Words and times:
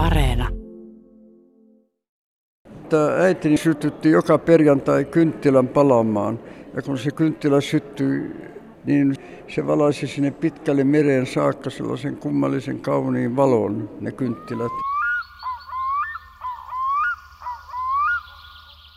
Areena. 0.00 0.48
Tämä 2.88 3.16
äitini 3.16 3.56
sytytti 3.56 4.10
joka 4.10 4.38
perjantai 4.38 5.04
kynttilän 5.04 5.68
palamaan. 5.68 6.38
Ja 6.74 6.82
kun 6.82 6.98
se 6.98 7.10
kynttilä 7.10 7.60
syttyi, 7.60 8.36
niin 8.84 9.14
se 9.48 9.66
valaisi 9.66 10.06
sinne 10.06 10.30
pitkälle 10.30 10.84
mereen 10.84 11.26
saakka 11.26 11.70
sellaisen 11.70 12.16
kummallisen 12.16 12.80
kauniin 12.80 13.36
valon, 13.36 13.90
ne 14.00 14.12
kynttilät. 14.12 14.72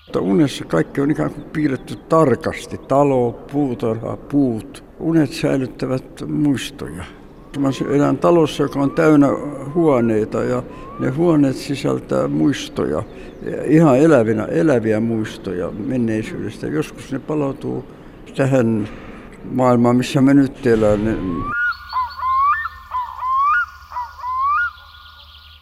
Mutta 0.05 0.21
unessa 0.21 0.65
kaikki 0.65 1.01
on 1.01 1.11
ikään 1.11 1.31
kuin 1.33 1.43
piirretty 1.43 1.95
tarkasti. 1.95 2.77
Talo, 2.77 3.31
puutarha, 3.51 4.17
puut. 4.17 4.83
Unet 4.99 5.33
säilyttävät 5.33 6.23
muistoja. 6.27 7.03
Mä 7.57 7.69
elän 7.89 8.17
talossa, 8.17 8.63
joka 8.63 8.79
on 8.79 8.91
täynnä 8.91 9.27
huoneita 9.73 10.43
ja 10.43 10.63
ne 10.99 11.09
huoneet 11.09 11.55
sisältää 11.55 12.27
muistoja, 12.27 13.03
ihan 13.65 13.97
elävinä, 13.97 14.45
eläviä 14.45 14.99
muistoja 14.99 15.71
menneisyydestä. 15.71 16.67
Joskus 16.67 17.11
ne 17.11 17.19
palautuu 17.19 17.85
tähän 18.35 18.89
maailmaan, 19.51 19.95
missä 19.95 20.21
me 20.21 20.33
nyt 20.33 20.67
elämme. 20.67 21.17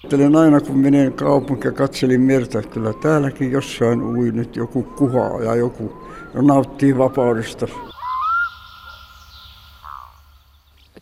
Ajattelen 0.04 0.36
aina, 0.36 0.62
kun 0.62 0.78
menen 0.78 1.14
kaupunkiin 1.14 1.72
ja 1.72 1.78
katselin 1.78 2.22
merta, 2.22 2.62
kyllä 2.62 2.94
täälläkin 2.94 3.52
jossain 3.52 4.02
ui 4.02 4.32
nyt 4.32 4.56
joku 4.56 4.84
kuhaa 4.84 5.42
ja 5.44 5.56
joku 5.56 5.94
nauttii 6.34 6.98
vapaudesta. 6.98 7.68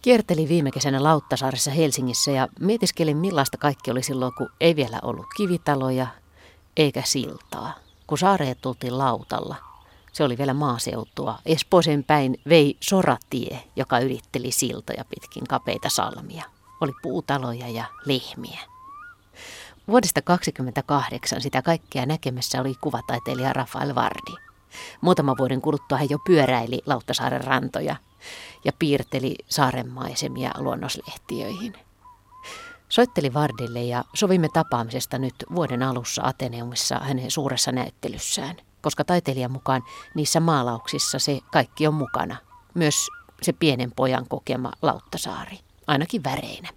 Kiertelin 0.01 0.49
viime 0.49 0.71
kesänä 0.71 1.03
Lauttasaaressa 1.03 1.71
Helsingissä 1.71 2.31
ja 2.31 2.47
mietiskelin 2.59 3.17
millaista 3.17 3.57
kaikki 3.57 3.91
oli 3.91 4.03
silloin, 4.03 4.33
kun 4.37 4.49
ei 4.59 4.75
vielä 4.75 4.99
ollut 5.03 5.25
kivitaloja 5.37 6.07
eikä 6.77 7.01
siltaa. 7.05 7.73
Kun 8.07 8.17
saareet 8.17 8.61
tultiin 8.61 8.97
lautalla, 8.97 9.55
se 10.13 10.23
oli 10.23 10.37
vielä 10.37 10.53
maaseutua. 10.53 11.39
Espoisen 11.45 12.03
päin 12.03 12.37
vei 12.49 12.77
soratie, 12.79 13.63
joka 13.75 13.99
ylitteli 13.99 14.51
siltoja 14.51 15.05
pitkin 15.05 15.43
kapeita 15.47 15.89
salmia. 15.89 16.43
Oli 16.81 16.91
puutaloja 17.01 17.67
ja 17.67 17.85
lehmiä. 18.05 18.59
Vuodesta 19.87 20.21
1928 20.21 21.41
sitä 21.41 21.61
kaikkea 21.61 22.05
näkemässä 22.05 22.61
oli 22.61 22.75
kuvataiteilija 22.81 23.53
Rafael 23.53 23.95
Vardi. 23.95 24.33
Muutaman 25.01 25.37
vuoden 25.37 25.61
kuluttua 25.61 25.97
hän 25.97 26.09
jo 26.09 26.17
pyöräili 26.25 26.81
Lauttasaaren 26.85 27.43
rantoja 27.43 27.95
ja 28.65 28.71
piirteli 28.79 29.35
saarenmaisemia 29.49 30.51
luonnoslehtiöihin. 30.57 31.73
Soitteli 32.89 33.33
Vardille 33.33 33.83
ja 33.83 34.03
sovimme 34.13 34.47
tapaamisesta 34.53 35.17
nyt 35.17 35.35
vuoden 35.55 35.83
alussa 35.83 36.21
Ateneumissa 36.25 36.99
hänen 36.99 37.31
suuressa 37.31 37.71
näyttelyssään, 37.71 38.55
koska 38.81 39.03
taiteilijan 39.03 39.51
mukaan 39.51 39.83
niissä 40.15 40.39
maalauksissa 40.39 41.19
se 41.19 41.39
kaikki 41.51 41.87
on 41.87 41.93
mukana, 41.93 42.37
myös 42.73 43.07
se 43.41 43.53
pienen 43.53 43.91
pojan 43.95 44.25
kokema 44.29 44.71
Lauttasaari, 44.81 45.59
ainakin 45.87 46.23
väreinä. 46.23 46.69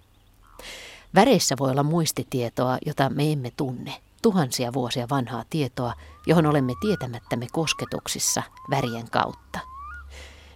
Väreissä 1.15 1.55
voi 1.59 1.71
olla 1.71 1.83
muistitietoa, 1.83 2.77
jota 2.85 3.09
me 3.09 3.31
emme 3.31 3.51
tunne, 3.57 4.01
tuhansia 4.21 4.73
vuosia 4.73 5.07
vanhaa 5.09 5.43
tietoa, 5.49 5.93
johon 6.27 6.45
olemme 6.45 6.73
tietämättämme 6.81 7.47
kosketuksissa 7.51 8.43
värien 8.69 9.09
kautta. 9.09 9.72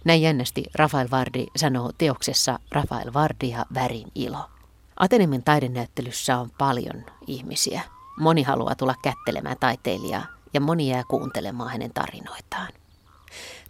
Näin 0.04 0.22
jännästi 0.22 0.64
Rafael 0.74 1.08
Vardi 1.10 1.46
sanoo 1.56 1.92
teoksessa 1.98 2.58
Rafael 2.70 3.12
Vardi 3.12 3.50
ja 3.50 3.66
värin 3.74 4.08
ilo. 4.14 4.50
Atenemin 4.96 5.42
taidenäyttelyssä 5.42 6.38
on 6.38 6.50
paljon 6.58 7.04
ihmisiä. 7.26 7.82
Moni 8.20 8.42
haluaa 8.42 8.74
tulla 8.74 8.94
kättelemään 9.02 9.56
taiteilijaa 9.60 10.26
ja 10.54 10.60
moni 10.60 10.90
jää 10.90 11.02
kuuntelemaan 11.08 11.70
hänen 11.70 11.92
tarinoitaan. 11.94 12.68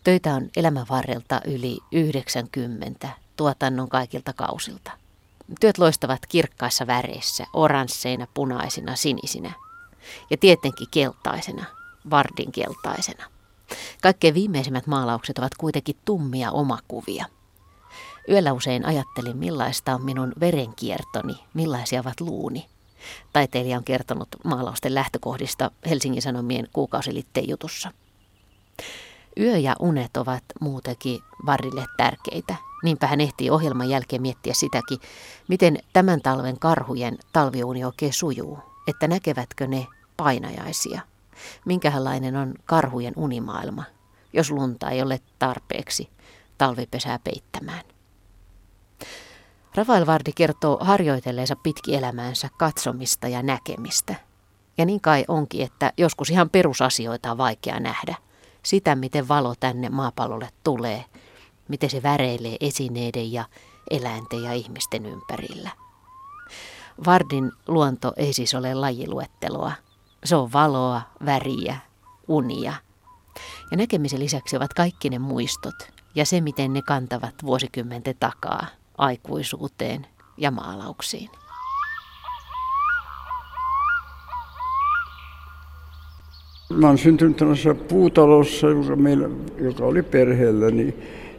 Töitä 0.05 0.34
on 0.34 0.49
elämän 0.56 0.87
varrelta 0.91 1.41
yli 1.47 1.78
90 1.93 3.09
tuotannon 3.37 3.88
kaikilta 3.88 4.33
kausilta. 4.33 4.91
Työt 5.61 5.78
loistavat 5.78 6.27
kirkkaissa 6.28 6.87
väreissä, 6.87 7.47
oransseina, 7.53 8.27
punaisina, 8.34 8.97
sinisinä 8.97 9.53
ja 10.31 10.37
tietenkin 10.37 10.88
keltaisena, 10.91 11.65
vardin 12.11 12.53
keltaisena. 12.53 13.25
Kaikkein 14.03 14.34
viimeisimmät 14.34 14.86
maalaukset 14.86 15.38
ovat 15.38 15.54
kuitenkin 15.59 15.97
tummia 16.04 16.50
omakuvia. 16.50 17.25
Yöllä 18.28 18.53
usein 18.53 18.86
ajattelin, 18.86 19.36
millaista 19.36 19.94
on 19.94 20.04
minun 20.04 20.32
verenkiertoni, 20.41 21.34
millaisia 21.54 22.00
ovat 22.00 22.20
luuni. 22.20 22.66
Taiteilija 23.32 23.78
on 23.78 23.84
kertonut 23.84 24.28
maalausten 24.44 24.94
lähtökohdista 24.94 25.70
Helsingin 25.88 26.22
Sanomien 26.22 26.69
kuukausilitteen 26.72 27.48
jutussa. 27.48 27.92
Yö 29.41 29.56
ja 29.56 29.76
unet 29.81 30.16
ovat 30.16 30.44
muutenkin 30.60 31.20
Varrille 31.47 31.84
tärkeitä. 31.97 32.54
Niinpä 32.82 33.06
hän 33.06 33.20
ehtii 33.20 33.50
ohjelman 33.50 33.88
jälkeen 33.88 34.22
miettiä 34.22 34.54
sitäkin, 34.54 34.98
miten 35.48 35.78
tämän 35.92 36.20
talven 36.20 36.58
karhujen 36.58 37.19
talviuni 37.32 37.84
oikein 37.84 38.12
sujuu, 38.12 38.58
että 38.87 39.08
näkevätkö 39.08 39.66
ne 39.66 39.87
painajaisia. 40.16 41.00
Minkälainen 41.65 42.37
on 42.37 42.54
karhujen 42.65 43.15
unimaailma, 43.16 43.84
jos 44.32 44.50
lunta 44.50 44.91
ei 44.91 45.03
ole 45.03 45.21
tarpeeksi 45.38 46.10
talvipesää 46.59 47.19
peittämään. 47.19 47.84
Rafael 49.75 50.06
Vardi 50.06 50.32
kertoo 50.32 50.78
harjoitelleensa 50.81 51.56
pitki 51.56 51.94
elämäänsä 51.94 52.49
katsomista 52.59 53.28
ja 53.28 53.43
näkemistä. 53.43 54.15
Ja 54.78 54.84
niin 54.84 55.00
kai 55.00 55.25
onkin, 55.28 55.65
että 55.65 55.93
joskus 55.97 56.31
ihan 56.31 56.50
perusasioita 56.50 57.31
on 57.31 57.38
vaikea 57.38 57.81
nähdä. 57.81 58.15
Sitä, 58.62 58.94
miten 58.94 59.28
valo 59.28 59.55
tänne 59.60 59.88
maapallolle 59.88 60.49
tulee, 60.65 61.05
miten 61.69 61.91
se 61.91 62.03
väreilee 62.03 62.56
esineiden 62.60 63.32
ja 63.32 63.44
eläinten 63.91 64.43
ja 64.43 64.53
ihmisten 64.53 65.06
ympärillä. 65.06 65.70
Vardin 67.06 67.53
luonto 67.69 68.12
ei 68.16 68.32
siis 68.32 68.55
ole 68.55 68.75
lajiluetteloa. 68.75 69.72
Se 70.25 70.37
on 70.37 70.53
valoa, 70.53 71.03
väriä, 71.25 71.77
unia. 72.29 72.73
Ja 73.71 73.77
näkemisen 73.77 74.21
lisäksi 74.21 74.56
ovat 74.56 74.75
kaikki 74.75 75.11
ne 75.11 75.19
muistot 75.19 75.75
ja 76.15 76.27
se, 76.27 76.41
miten 76.41 76.73
ne 76.73 76.83
kantavat 76.83 77.34
vuosikymmenten 77.43 78.15
takaa 78.21 78.67
aikuisuuteen 78.99 80.06
ja 80.37 80.51
maalauksiin. 80.51 81.31
Mä 86.71 86.87
olen 86.87 86.99
syntynyt 86.99 87.37
tällaisessa 87.37 87.75
puutalossa, 87.75 88.67
joka, 88.67 88.97
meillä, 88.97 89.29
joka 89.61 89.85
oli 89.85 90.03
perheelläni. 90.03 90.95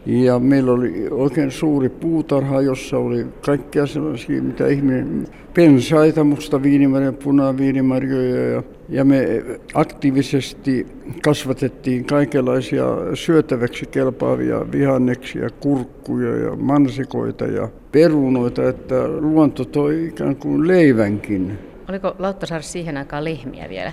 Ja 0.09 0.39
meillä 0.39 0.71
oli 0.71 1.07
oikein 1.11 1.51
suuri 1.51 1.89
puutarha, 1.89 2.61
jossa 2.61 2.97
oli 2.97 3.25
kaikkea 3.41 3.85
sellaisia, 3.85 4.41
mitä 4.43 4.67
ihminen, 4.67 5.27
pensaita, 5.53 6.23
musta 6.23 6.63
viinimarjoja, 6.63 7.13
punaviinimarjoja. 7.13 8.49
Ja, 8.49 8.63
ja 8.89 9.05
me 9.05 9.43
aktiivisesti 9.73 10.87
kasvatettiin 11.23 12.05
kaikenlaisia 12.05 12.85
syötäväksi 13.13 13.85
kelpaavia 13.85 14.71
vihanneksia, 14.71 15.49
kurkkuja 15.49 16.35
ja 16.35 16.55
mansikoita 16.55 17.45
ja 17.45 17.69
perunoita, 17.91 18.69
että 18.69 19.07
luonto 19.07 19.65
toi 19.65 20.05
ikään 20.07 20.35
kuin 20.35 20.67
leivänkin. 20.67 21.57
Oliko 21.89 22.15
Lauttasaari 22.19 22.63
siihen 22.63 22.97
aikaan 22.97 23.23
lehmiä 23.23 23.69
vielä? 23.69 23.91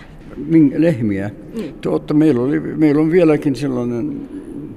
Lehmiä? 0.77 1.31
Mm. 1.55 1.63
Totta, 1.81 2.15
meillä, 2.15 2.43
oli, 2.43 2.61
meillä 2.61 3.01
on 3.01 3.11
vieläkin 3.11 3.57
sellainen 3.57 4.21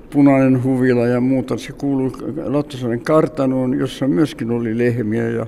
punainen 0.10 0.64
huvila 0.64 1.08
ja 1.08 1.22
muuta. 1.22 1.58
Se 1.58 1.74
kuuluu 1.74 2.12
Lauttasaaren 2.46 3.02
kartanoon, 3.02 3.80
jossa 3.80 4.08
myöskin 4.08 4.52
oli 4.52 4.78
lehmiä. 4.78 5.30
Ja 5.30 5.46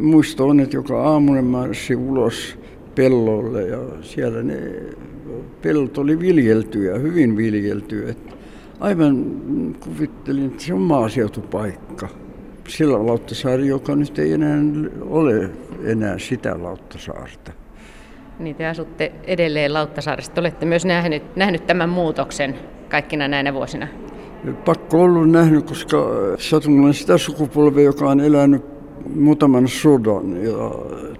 muisto 0.00 0.48
on, 0.48 0.60
että 0.60 0.76
joka 0.76 1.02
aamu 1.02 1.34
ne 1.34 1.42
marssi 1.42 1.96
ulos 1.96 2.58
pellolle 2.94 3.62
ja 3.62 3.78
siellä 4.00 4.42
ne 4.42 4.58
pellot 5.62 5.98
oli 5.98 6.20
viljeltyjä, 6.20 6.98
hyvin 6.98 7.36
viljeltyjä. 7.36 8.14
Aivan 8.80 9.24
kuvittelin, 9.80 10.46
että 10.46 10.62
se 10.62 10.74
on 10.74 10.80
maaseutupaikka. 10.80 12.08
Sillä 12.68 13.06
Lauttasaari, 13.06 13.66
joka 13.66 13.96
nyt 13.96 14.18
ei 14.18 14.32
enää 14.32 14.58
ole 15.00 15.50
enää 15.84 16.18
sitä 16.18 16.62
Lauttasaarta. 16.62 17.52
Niin 18.38 18.56
te 18.56 18.66
asutte 18.66 19.12
edelleen 19.24 19.74
Lauttasaaressa. 19.74 20.32
Olette 20.38 20.66
myös 20.66 20.84
nähnyt, 20.84 21.36
nähnyt 21.36 21.66
tämän 21.66 21.88
muutoksen 21.88 22.54
kaikkina 22.88 23.28
näinä 23.28 23.54
vuosina? 23.54 23.88
Pakko 24.64 25.02
ollut 25.02 25.30
nähnyt, 25.30 25.66
koska 25.66 25.96
satun 26.38 26.94
sitä 26.94 27.18
sukupolvea, 27.18 27.84
joka 27.84 28.10
on 28.10 28.20
elänyt 28.20 28.64
muutaman 29.14 29.68
sodan. 29.68 30.44
Ja 30.44 30.70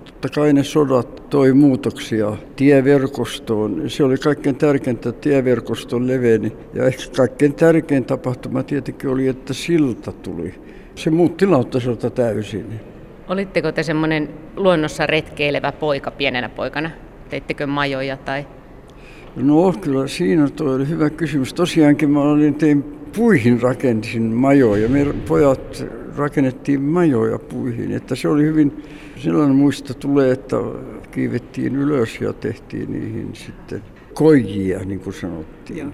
totta 0.04 0.28
kai 0.34 0.52
ne 0.52 0.64
sodat 0.64 1.30
toi 1.30 1.52
muutoksia 1.52 2.32
tieverkostoon. 2.56 3.82
Se 3.90 4.04
oli 4.04 4.16
kaikkein 4.16 4.56
tärkeintä, 4.56 5.08
että 5.08 5.20
tieverkoston 5.20 6.08
leveni. 6.08 6.52
Ja 6.74 6.86
ehkä 6.86 7.02
kaikkein 7.16 7.54
tärkein 7.54 8.04
tapahtuma 8.04 8.62
tietenkin 8.62 9.10
oli, 9.10 9.28
että 9.28 9.54
silta 9.54 10.12
tuli. 10.12 10.54
Se 10.94 11.10
muutti 11.10 11.46
Lauttasalta 11.46 12.10
täysin. 12.10 12.80
Olitteko 13.28 13.72
te 13.72 13.82
semmoinen 13.82 14.28
luonnossa 14.56 15.06
retkeilevä 15.06 15.72
poika 15.72 16.10
pienenä 16.10 16.48
poikana? 16.48 16.90
Teittekö 17.30 17.66
majoja 17.66 18.16
tai? 18.16 18.46
No 19.36 19.72
kyllä 19.80 20.06
siinä 20.06 20.48
toi 20.48 20.75
oli 20.75 20.88
hyvä 20.88 21.10
kysymys. 21.10 21.54
Tosiaankin 21.54 22.10
mä 22.10 22.20
olin, 22.20 22.54
tein 22.54 22.82
puihin 23.16 23.62
rakentin 23.62 24.22
majoja. 24.22 24.88
Me 24.88 25.06
pojat 25.28 25.86
rakennettiin 26.16 26.82
majoja 26.82 27.38
puihin. 27.38 27.92
Että 27.92 28.14
se 28.14 28.28
oli 28.28 28.42
hyvin, 28.42 28.84
sellainen 29.16 29.56
muista 29.56 29.94
tulee, 29.94 30.32
että 30.32 30.56
kiivettiin 31.10 31.76
ylös 31.76 32.20
ja 32.20 32.32
tehtiin 32.32 32.92
niihin 32.92 33.30
sitten 33.32 33.82
koijia, 34.14 34.78
niin 34.78 35.00
kuin 35.00 35.14
sanottiin. 35.14 35.78
Joo. 35.78 35.90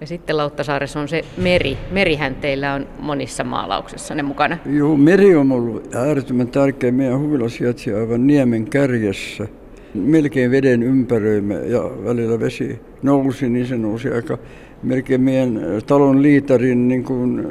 Ja 0.00 0.06
sitten 0.06 0.36
Lauttasaaressa 0.36 1.00
on 1.00 1.08
se 1.08 1.24
meri. 1.36 1.78
Merihän 1.90 2.34
teillä 2.34 2.74
on 2.74 2.86
monissa 2.98 3.44
maalauksissa 3.44 4.14
ne 4.14 4.22
mukana. 4.22 4.58
Joo, 4.66 4.96
meri 4.96 5.36
on 5.36 5.52
ollut 5.52 5.94
äärettömän 5.94 6.48
tärkeä. 6.48 6.92
Meidän 6.92 7.20
huvila 7.20 7.48
sijaitsi 7.48 7.94
aivan 7.94 8.26
niemen 8.26 8.70
kärjessä. 8.70 9.48
Melkein 9.94 10.50
veden 10.50 10.82
ympäröimä 10.82 11.54
ja 11.54 11.90
välillä 12.04 12.40
vesi 12.40 12.78
nousi, 13.02 13.48
niin 13.48 13.66
se 13.66 13.76
nousi 13.78 14.08
aika 14.08 14.38
melkein 14.82 15.20
meidän 15.20 15.60
talon 15.86 16.22
liitarin 16.22 16.88
niin 16.88 17.04
kuin 17.04 17.46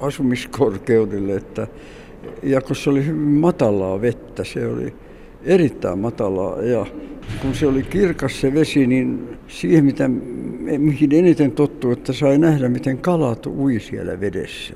asumiskorkeudelle. 0.00 1.34
Että, 1.34 1.66
ja 2.42 2.60
kun 2.60 2.76
se 2.76 2.90
oli 2.90 3.06
hyvin 3.06 3.20
matalaa 3.20 4.00
vettä, 4.00 4.44
se 4.44 4.66
oli 4.66 4.94
erittäin 5.44 5.98
matalaa 5.98 6.62
ja 6.62 6.86
kun 7.42 7.54
se 7.54 7.66
oli 7.66 7.82
kirkas 7.82 8.40
se 8.40 8.54
vesi, 8.54 8.86
niin 8.86 9.28
siihen 9.48 9.84
mitä, 9.84 10.08
mihin 10.78 11.14
eniten 11.14 11.52
tottuu, 11.52 11.90
että 11.92 12.12
sai 12.12 12.38
nähdä, 12.38 12.68
miten 12.68 12.98
kalat 12.98 13.46
ui 13.46 13.80
siellä 13.80 14.20
vedessä. 14.20 14.74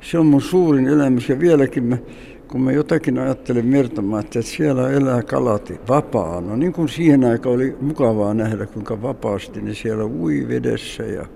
Se 0.00 0.18
on 0.18 0.26
mun 0.26 0.42
suurin 0.42 0.86
elämys 0.86 1.28
ja 1.28 1.40
vieläkin 1.40 1.84
mä, 1.84 1.98
kun 2.48 2.60
mä 2.60 2.72
jotakin 2.72 3.18
ajattelen 3.18 3.66
mertamaan, 3.66 4.24
että 4.24 4.42
siellä 4.42 4.90
elää 4.90 5.22
kalat 5.22 5.72
vapaana, 5.88 6.56
niin 6.56 6.72
kuin 6.72 6.88
siihen 6.88 7.24
aikaan 7.24 7.54
oli 7.54 7.76
mukavaa 7.80 8.34
nähdä, 8.34 8.66
kuinka 8.66 9.02
vapaasti 9.02 9.60
ne 9.60 9.74
siellä 9.74 10.04
ui 10.04 10.48
vedessä 10.48 11.02
ja 11.02 11.26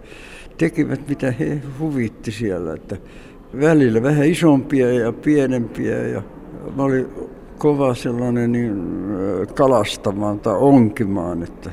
tekivät 0.59 1.09
mitä 1.09 1.31
he 1.31 1.63
huvitti 1.79 2.33
siellä. 2.33 2.75
Että 2.75 2.97
välillä 3.61 4.03
vähän 4.03 4.27
isompia 4.27 4.93
ja 4.93 5.13
pienempiä 5.13 6.09
ja 6.09 6.23
mä 6.77 6.83
olin 6.83 7.07
kova 7.59 7.95
sellainen 7.95 8.53
niin, 8.53 8.83
kalastamaan 9.55 10.41
tai 10.41 10.55
onkimaan. 10.59 11.43
Että 11.43 11.71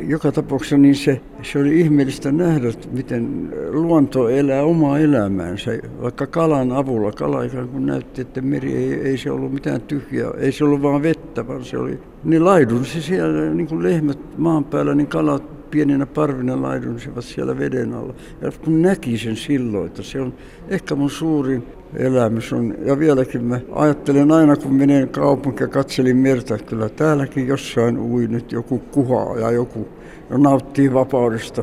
joka 0.00 0.32
tapauksessa 0.32 0.78
niin 0.78 0.94
se, 0.94 1.20
se 1.42 1.58
oli 1.58 1.80
ihmeellistä 1.80 2.32
nähdä, 2.32 2.68
miten 2.92 3.52
luonto 3.70 4.28
elää 4.28 4.62
omaa 4.62 4.98
elämäänsä. 4.98 5.70
Vaikka 6.02 6.26
kalan 6.26 6.72
avulla, 6.72 7.12
kala 7.12 7.42
ikään 7.42 7.68
kuin 7.68 7.86
näytti, 7.86 8.20
että 8.20 8.40
meri 8.40 8.76
ei, 8.76 8.94
ei 8.94 9.18
se 9.18 9.30
ollut 9.30 9.52
mitään 9.52 9.80
tyhjää, 9.80 10.30
ei 10.38 10.52
se 10.52 10.64
ollut 10.64 10.82
vaan 10.82 11.02
vettä, 11.02 11.48
vaan 11.48 11.64
se 11.64 11.78
oli, 11.78 11.98
niin 12.24 12.44
laidunsi 12.44 13.02
siellä 13.02 13.54
niin 13.54 13.66
kuin 13.66 13.82
lehmät 13.82 14.38
maan 14.38 14.64
päällä, 14.64 14.94
niin 14.94 15.06
kalat 15.06 15.70
pieninä 15.70 16.06
parvina 16.06 16.62
laidunsivat 16.62 17.24
siellä 17.24 17.58
veden 17.58 17.94
alla. 17.94 18.14
Ja 18.40 18.52
kun 18.64 18.82
näki 18.82 19.18
sen 19.18 19.36
silloin, 19.36 19.86
että 19.86 20.02
se 20.02 20.20
on 20.20 20.34
ehkä 20.68 20.94
mun 20.94 21.10
suurin 21.10 21.62
elämys 21.94 22.52
on. 22.52 22.74
Ja 22.84 22.98
vieläkin 22.98 23.44
mä 23.44 23.60
ajattelen 23.72 24.32
aina, 24.32 24.56
kun 24.56 24.74
menen 24.74 25.08
kaupunkiin 25.08 25.66
ja 25.66 25.68
katselin 25.68 26.16
merta, 26.16 26.54
että 26.54 26.66
kyllä 26.66 26.88
täälläkin 26.88 27.46
jossain 27.46 27.98
ui 27.98 28.26
nyt 28.26 28.52
joku 28.52 28.78
kuhaa 28.78 29.38
ja 29.38 29.50
joku 29.50 29.88
nauttii 30.30 30.94
vapaudesta. 30.94 31.62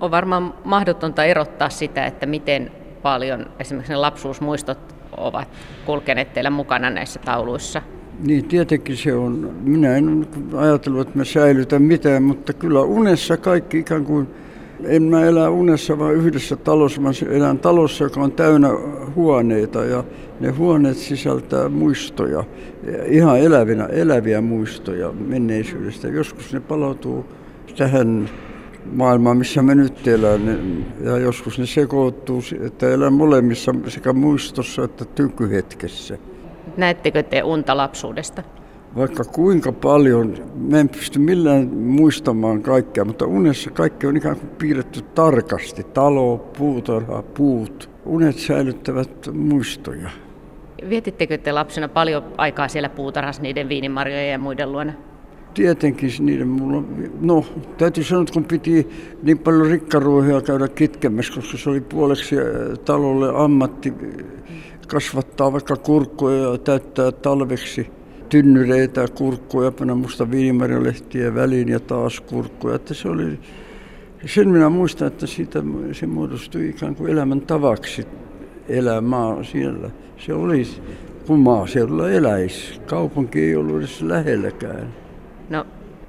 On 0.00 0.10
varmaan 0.10 0.54
mahdotonta 0.64 1.24
erottaa 1.24 1.68
sitä, 1.68 2.06
että 2.06 2.26
miten 2.26 2.70
paljon 3.02 3.46
esimerkiksi 3.58 3.92
ne 3.92 3.96
lapsuusmuistot 3.96 4.78
ovat 5.16 5.48
kulkeneet 5.86 6.32
teillä 6.32 6.50
mukana 6.50 6.90
näissä 6.90 7.20
tauluissa. 7.24 7.82
Niin, 8.26 8.44
tietenkin 8.44 8.96
se 8.96 9.14
on. 9.14 9.56
Minä 9.62 9.96
en 9.96 10.26
ajatellut, 10.56 11.06
että 11.06 11.18
mä 11.18 11.24
säilytän 11.24 11.82
mitään, 11.82 12.22
mutta 12.22 12.52
kyllä 12.52 12.80
unessa 12.80 13.36
kaikki 13.36 13.78
ikään 13.78 14.04
kuin 14.04 14.28
en 14.84 15.02
mä 15.02 15.24
elä 15.24 15.50
unessa, 15.50 15.98
vaan 15.98 16.14
yhdessä 16.14 16.56
talossa. 16.56 17.00
Mä 17.00 17.10
elän 17.30 17.58
talossa, 17.58 18.04
joka 18.04 18.20
on 18.20 18.32
täynnä 18.32 18.68
huoneita 19.14 19.84
ja 19.84 20.04
ne 20.40 20.50
huoneet 20.50 20.96
sisältää 20.96 21.68
muistoja, 21.68 22.44
ihan 23.06 23.40
elävinä, 23.40 23.86
eläviä 23.86 24.40
muistoja 24.40 25.12
menneisyydestä. 25.12 26.08
Joskus 26.08 26.52
ne 26.52 26.60
palautuu 26.60 27.24
tähän 27.76 28.30
maailmaan, 28.92 29.36
missä 29.36 29.62
me 29.62 29.74
nyt 29.74 30.08
elämme, 30.08 30.58
ja 31.04 31.18
joskus 31.18 31.58
ne 31.58 31.66
sekoittuu, 31.66 32.42
että 32.60 32.90
elän 32.90 33.12
molemmissa 33.12 33.74
sekä 33.88 34.12
muistossa 34.12 34.84
että 34.84 35.04
tykyhetkessä. 35.04 36.18
Näettekö 36.76 37.22
te 37.22 37.42
unta 37.42 37.76
lapsuudesta? 37.76 38.42
Vaikka 38.96 39.24
kuinka 39.24 39.72
paljon, 39.72 40.34
mä 40.54 40.80
en 40.80 40.88
pysty 40.88 41.18
millään 41.18 41.68
muistamaan 41.74 42.62
kaikkea, 42.62 43.04
mutta 43.04 43.26
unessa 43.26 43.70
kaikki 43.70 44.06
on 44.06 44.16
ikään 44.16 44.36
kuin 44.36 44.48
piirretty 44.48 45.02
tarkasti. 45.02 45.82
Talo, 45.84 46.38
puutarha, 46.58 47.22
puut. 47.22 47.90
Unet 48.04 48.38
säilyttävät 48.38 49.10
muistoja. 49.32 50.10
Vietittekö 50.88 51.38
te 51.38 51.52
lapsena 51.52 51.88
paljon 51.88 52.24
aikaa 52.36 52.68
siellä 52.68 52.88
puutarhassa 52.88 53.42
niiden 53.42 53.68
viinimarjojen 53.68 54.30
ja 54.30 54.38
muiden 54.38 54.72
luona? 54.72 54.92
Tietenkin 55.54 56.10
niiden 56.20 56.48
mulla, 56.48 56.82
no 57.20 57.44
täytyy 57.78 58.04
sanoa, 58.04 58.22
että 58.22 58.34
kun 58.34 58.44
piti 58.44 58.88
niin 59.22 59.38
paljon 59.38 59.66
rikkaruohia 59.66 60.40
käydä 60.40 60.68
kitkemässä, 60.68 61.34
koska 61.34 61.58
se 61.58 61.70
oli 61.70 61.80
puoleksi 61.80 62.36
talolle 62.84 63.44
ammatti 63.44 63.92
kasvattaa 64.88 65.52
vaikka 65.52 65.76
kurkkuja 65.76 66.50
ja 66.50 66.58
täyttää 66.58 67.12
talveksi 67.12 67.95
tynnyreitä, 68.28 69.06
kurkkuja, 69.14 69.72
panna 69.72 69.94
musta 69.94 70.30
viinimarjolehtiä 70.30 71.34
väliin 71.34 71.68
ja 71.68 71.80
taas 71.80 72.20
kurkkuja. 72.20 72.74
Että 72.74 72.94
se 72.94 73.08
oli, 73.08 73.38
sen 74.26 74.48
minä 74.48 74.68
muistan, 74.68 75.08
että 75.08 75.26
siitä 75.26 75.62
se 75.92 76.06
muodostui 76.06 76.68
ikään 76.68 76.96
kuin 76.96 77.12
elämän 77.12 77.40
tavaksi 77.40 78.06
elämää 78.68 79.42
siellä. 79.42 79.90
Se 80.18 80.34
oli, 80.34 80.66
kun 81.26 81.38
maaseudulla 81.38 82.10
eläisi. 82.10 82.80
Kaupunki 82.86 83.42
ei 83.42 83.56
ollut 83.56 83.78
edes 83.78 84.02
lähelläkään. 84.02 84.94
No, 85.50 85.66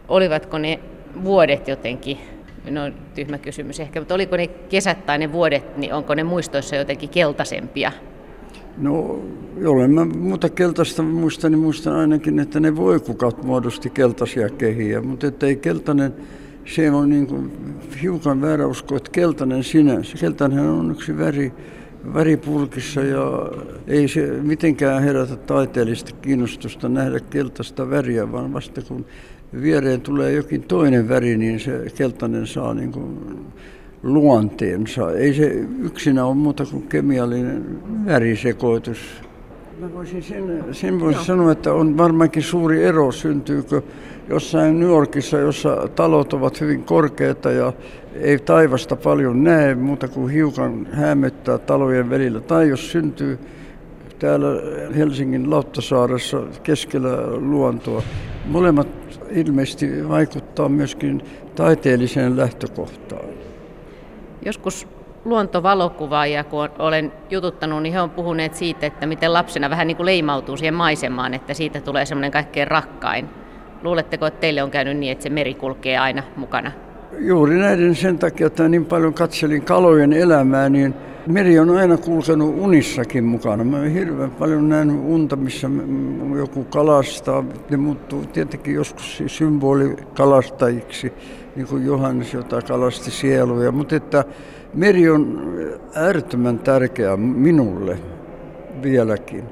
olivatko 0.08 0.58
ne 0.58 0.80
vuodet 1.24 1.68
jotenkin 1.68 2.18
no 2.70 2.82
tyhmä 3.16 3.38
kysymys 3.38 3.80
ehkä, 3.80 4.00
mutta 4.00 4.16
oliko 4.16 4.38
ne 4.38 4.48
kesät 4.48 5.06
tai 5.06 5.18
ne 5.18 5.32
vuodet, 5.32 5.78
niin 5.78 5.94
onko 5.94 6.16
ne 6.16 6.24
muistoissa 6.24 6.76
jotenkin 6.76 7.10
keltaisempia 7.10 7.92
No, 8.78 9.20
jollen 9.62 9.92
mä 9.92 10.06
muuta 10.06 10.50
keltaista 10.50 11.04
muistan, 11.04 11.52
niin 11.52 11.60
muistan 11.60 11.96
ainakin, 11.96 12.40
että 12.40 12.60
ne 12.60 12.76
voikukat 12.76 13.44
muodosti 13.44 13.90
keltaisia 13.90 14.50
kehiä, 14.50 15.02
mutta 15.02 15.28
että 15.28 15.46
ei 15.46 15.56
keltainen, 15.56 16.14
se 16.66 16.92
on 16.92 17.10
niin 17.10 17.28
kuin 17.28 17.52
hiukan 18.02 18.42
väärä 18.42 18.68
usko, 18.68 18.96
että 18.96 19.12
keltainen 19.12 19.64
sinänsä. 19.64 20.18
Keltainen 20.18 20.60
on 20.60 20.92
yksi 20.92 21.18
väri, 21.18 21.54
väripurkissa 22.14 23.02
ja 23.02 23.52
ei 23.88 24.08
se 24.08 24.22
mitenkään 24.42 25.04
herätä 25.04 25.36
taiteellista 25.36 26.12
kiinnostusta 26.22 26.90
nähdä 26.90 27.20
keltaista 27.20 27.90
väriä, 27.90 28.32
vaan 28.32 28.54
vasta 28.54 28.82
kun 28.82 29.06
viereen 29.62 30.02
tulee 30.02 30.32
jokin 30.32 30.64
toinen 30.64 31.10
väri, 31.10 31.38
niin 31.38 31.60
se 31.60 31.86
keltainen 31.96 32.48
saa 32.48 32.74
niin 32.74 32.92
kuin 32.92 33.20
luonteensa. 34.04 35.12
Ei 35.12 35.34
se 35.34 35.46
yksinä 35.82 36.26
ole 36.26 36.36
muuta 36.36 36.66
kuin 36.66 36.88
kemiallinen 36.88 37.66
värisekoitus. 38.06 39.00
Mä 39.80 39.94
voisin 39.94 40.24
sen, 40.24 40.64
sen 40.72 41.00
voisin 41.00 41.26
sanoa, 41.26 41.52
että 41.52 41.74
on 41.74 41.98
varmaankin 41.98 42.44
suuri 42.44 42.84
ero, 42.84 43.12
syntyykö 43.12 43.82
jossain 44.30 44.80
New 44.80 44.90
Yorkissa, 44.90 45.38
jossa 45.38 45.90
talot 45.96 46.34
ovat 46.34 46.62
hyvin 46.62 46.84
korkeita 46.84 47.52
ja 47.52 47.74
ei 48.16 48.40
taivasta 48.40 48.96
paljon 48.96 49.44
näe, 49.44 49.76
muuta 49.76 50.08
kuin 50.08 50.34
hiukan 50.34 50.88
hämöttää 50.92 51.58
talojen 51.58 52.10
välillä. 52.10 52.40
Tai 52.42 52.70
jos 52.70 52.92
syntyy 52.92 53.40
täällä 54.20 54.48
Helsingin 54.96 55.50
Lauttasaaressa 55.50 56.44
keskellä 56.64 57.38
luontoa. 57.38 58.04
Molemmat 58.46 58.88
ilmeisesti 59.30 60.10
vaikuttaa 60.10 60.70
myöskin 60.70 61.22
taiteelliseen 61.56 62.38
lähtökohtaan. 62.38 63.26
Joskus 64.46 64.88
luontovalokuvaajia, 65.26 66.44
kun 66.44 66.70
olen 66.80 67.12
jututtanut, 67.30 67.84
niin 67.84 67.94
he 67.94 68.02
on 68.02 68.10
puhuneet 68.10 68.54
siitä, 68.54 68.86
että 68.86 69.06
miten 69.08 69.34
lapsena 69.34 69.70
vähän 69.70 69.88
niin 69.88 69.98
kuin 69.98 70.06
leimautuu 70.06 70.58
siihen 70.58 70.74
maisemaan, 70.74 71.34
että 71.34 71.54
siitä 71.54 71.82
tulee 71.82 72.06
semmoinen 72.06 72.32
kaikkein 72.32 72.68
rakkain. 72.68 73.30
Luuletteko, 73.84 74.26
että 74.26 74.40
teille 74.40 74.64
on 74.64 74.72
käynyt 74.72 74.98
niin, 74.98 75.12
että 75.12 75.24
se 75.24 75.30
meri 75.30 75.54
kulkee 75.54 75.98
aina 75.98 76.24
mukana? 76.36 76.72
Juuri 77.20 77.56
näiden 77.56 77.96
sen 77.96 78.20
takia, 78.20 78.48
että 78.48 78.70
niin 78.70 78.86
paljon 78.86 79.14
katselin 79.14 79.62
kalojen 79.62 80.14
elämää, 80.14 80.70
niin 80.70 80.94
meri 81.28 81.60
on 81.60 81.78
aina 81.78 81.98
kulkenut 81.98 82.56
unissakin 82.58 83.24
mukana. 83.24 83.64
Mä 83.64 83.78
olen 83.78 83.92
hirveän 83.92 84.32
paljon 84.32 84.70
nähnyt 84.70 84.98
unta, 85.04 85.36
missä 85.36 85.70
joku 86.38 86.64
kalastaa. 86.64 87.44
Ne 87.70 87.78
muuttuu 87.78 88.26
tietenkin 88.26 88.74
joskus 88.74 89.24
symbolikalastajiksi 89.28 91.14
niin 91.58 91.68
kuin 91.68 91.86
Johannes, 91.86 92.34
jota 92.34 92.62
kalasti 92.62 93.12
sieluja. 93.12 93.72
Mutta 93.72 93.96
että 93.96 94.24
meri 94.74 95.10
on 95.10 95.54
äärettömän 95.96 96.60
tärkeä 96.60 97.18
minulle 97.18 97.98
vieläkin. 98.82 99.44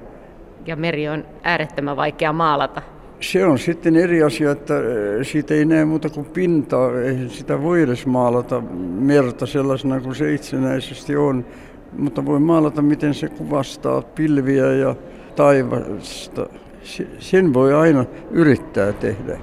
Ja 0.66 0.76
meri 0.76 1.10
on 1.10 1.26
äärettömän 1.44 1.98
vaikea 1.98 2.34
maalata. 2.34 2.82
Se 3.20 3.46
on 3.46 3.60
sitten 3.60 3.96
eri 3.96 4.24
asia, 4.24 4.52
että 4.52 4.74
siitä 5.22 5.54
ei 5.54 5.66
näe 5.66 5.86
muuta 5.86 6.10
kuin 6.10 6.26
pintaa. 6.26 7.00
Ei 7.00 7.30
sitä 7.30 7.62
voi 7.62 7.82
edes 7.82 8.06
maalata 8.06 8.62
merta 9.00 9.46
sellaisena 9.46 10.00
kuin 10.00 10.16
se 10.16 10.34
itsenäisesti 10.34 11.16
on. 11.16 11.46
Mutta 11.98 12.26
voi 12.26 12.40
maalata, 12.40 12.82
miten 12.82 13.14
se 13.14 13.30
kuvastaa 13.30 14.02
pilviä 14.02 14.74
ja 14.74 14.96
taivasta. 15.36 16.50
Sen 17.20 17.54
voi 17.54 17.74
aina 17.74 18.06
yrittää 18.32 18.94
tehdä. 18.94 19.38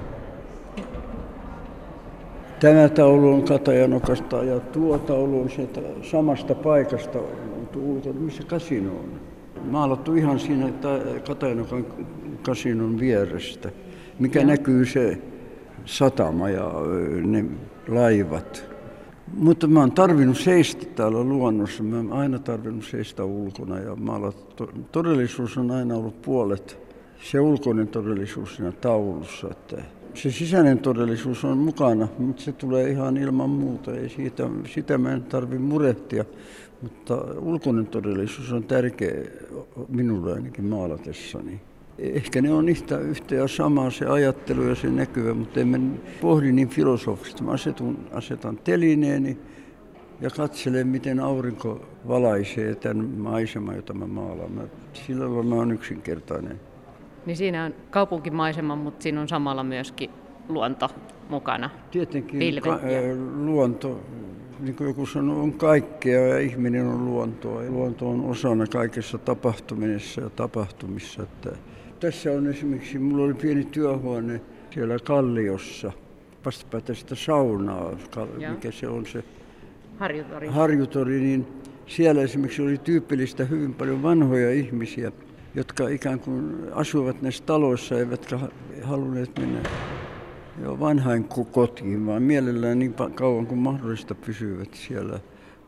Tämä 2.63 2.89
taulu 2.89 3.33
on 3.33 3.43
Katajanokasta 3.43 4.43
ja 4.43 4.59
tuo 4.59 4.97
taulu 4.97 5.41
on 5.41 5.49
sieltä 5.49 5.81
samasta 6.01 6.55
paikasta, 6.55 7.19
missä 8.19 8.43
kasino 8.43 8.91
on. 8.91 9.19
Maalattu 9.71 10.15
ihan 10.15 10.39
siinä 10.39 10.69
Katajanokan 11.27 11.85
kasinon 12.43 12.99
vierestä, 12.99 13.71
mikä 14.19 14.39
ja. 14.39 14.45
näkyy 14.45 14.85
se 14.85 15.17
satama 15.85 16.49
ja 16.49 16.71
ne 17.21 17.45
laivat. 17.87 18.65
Mutta 19.37 19.67
mä 19.67 19.79
oon 19.79 19.91
tarvinnut 19.91 20.37
seistä 20.37 20.85
täällä 20.85 21.23
luonnossa. 21.23 21.83
Mä 21.83 21.97
oon 21.97 22.13
aina 22.13 22.39
tarvinnut 22.39 22.85
seistä 22.85 23.23
ulkona 23.23 23.79
ja 23.79 23.95
maalattu. 23.95 24.69
Todellisuus 24.91 25.57
on 25.57 25.71
aina 25.71 25.95
ollut 25.95 26.21
puolet 26.21 26.79
se 27.23 27.39
ulkoinen 27.39 27.87
todellisuus 27.87 28.55
siinä 28.55 28.71
taulussa. 28.71 29.47
Että 29.51 29.77
se 30.13 30.31
sisäinen 30.31 30.79
todellisuus 30.79 31.45
on 31.45 31.57
mukana, 31.57 32.07
mutta 32.17 32.41
se 32.41 32.51
tulee 32.51 32.89
ihan 32.89 33.17
ilman 33.17 33.49
muuta. 33.49 33.91
Ei 33.95 34.09
siitä, 34.09 34.49
sitä 34.73 34.97
mä 34.97 35.11
en 35.11 35.23
tarvi 35.23 35.57
murehtia, 35.57 36.25
mutta 36.81 37.15
ulkoinen 37.39 37.87
todellisuus 37.87 38.51
on 38.51 38.63
tärkeä 38.63 39.13
minulle 39.87 40.33
ainakin 40.33 40.65
maalatessani. 40.65 41.61
Ehkä 41.99 42.41
ne 42.41 42.53
on 42.53 42.69
yhtä, 42.69 42.97
yhtä 42.97 43.35
ja 43.35 43.47
samaa 43.47 43.91
se 43.91 44.05
ajattelu 44.05 44.61
ja 44.61 44.75
se 44.75 44.87
näkyvä, 44.87 45.33
mutta 45.33 45.59
en 45.59 46.01
pohdi 46.21 46.51
niin 46.51 46.69
filosofisesti. 46.69 47.43
Mä 47.43 47.51
asetun, 47.51 47.97
asetan 48.11 48.57
telineeni 48.57 49.37
ja 50.21 50.29
katselen, 50.29 50.87
miten 50.87 51.19
aurinko 51.19 51.85
valaisee 52.07 52.75
tämän 52.75 53.05
maiseman, 53.05 53.75
jota 53.75 53.93
mä 53.93 54.07
maalaan. 54.07 54.51
Mä, 54.51 54.61
sillä 54.93 55.25
lailla 55.25 55.43
mä 55.43 55.55
oon 55.55 55.71
yksinkertainen. 55.71 56.59
Niin 57.25 57.37
siinä 57.37 57.65
on 57.65 57.73
kaupunkimaisema, 57.89 58.75
mutta 58.75 59.03
siinä 59.03 59.21
on 59.21 59.27
samalla 59.27 59.63
myöskin 59.63 60.09
luonto 60.49 60.89
mukana. 61.29 61.69
Tietenkin 61.91 62.61
ka- 62.61 62.79
luonto, 63.35 63.99
niin 64.59 64.75
kuin 64.75 64.87
joku 64.87 65.05
sanoo, 65.05 65.43
on 65.43 65.53
kaikkea 65.53 66.27
ja 66.27 66.39
ihminen 66.39 66.85
on 66.87 67.05
luontoa. 67.05 67.63
Ja 67.63 67.71
luonto 67.71 68.09
on 68.09 68.25
osana 68.25 68.67
kaikessa 68.67 69.17
tapahtumisessa 69.17 70.21
ja 70.21 70.29
tapahtumissa. 70.29 71.23
Että 71.23 71.51
tässä 71.99 72.31
on 72.31 72.47
esimerkiksi, 72.47 72.99
mulla 72.99 73.23
oli 73.23 73.33
pieni 73.33 73.65
työhuone 73.65 74.41
siellä 74.71 74.99
Kalliossa, 74.99 75.91
vastapäätä 76.45 76.93
sitä 76.93 77.15
saunaa, 77.15 77.91
mikä 78.49 78.71
se 78.71 78.87
on 78.87 79.05
se 79.05 79.23
harjutori. 79.99 80.47
harjutori, 80.47 81.19
niin 81.19 81.47
siellä 81.85 82.21
esimerkiksi 82.21 82.61
oli 82.61 82.77
tyypillistä 82.77 83.45
hyvin 83.45 83.73
paljon 83.73 84.03
vanhoja 84.03 84.51
ihmisiä, 84.51 85.11
jotka 85.55 85.87
ikään 85.87 86.19
kuin 86.19 86.55
asuivat 86.71 87.21
näissä 87.21 87.43
taloissa, 87.45 87.99
eivätkä 87.99 88.39
halunneet 88.83 89.39
mennä 89.39 89.59
jo 90.63 90.79
vanhain 90.79 91.23
kotiin, 91.51 92.05
vaan 92.05 92.23
mielellään 92.23 92.79
niin 92.79 92.93
kauan 93.15 93.47
kuin 93.47 93.59
mahdollista 93.59 94.15
pysyvät 94.15 94.73
siellä 94.73 95.19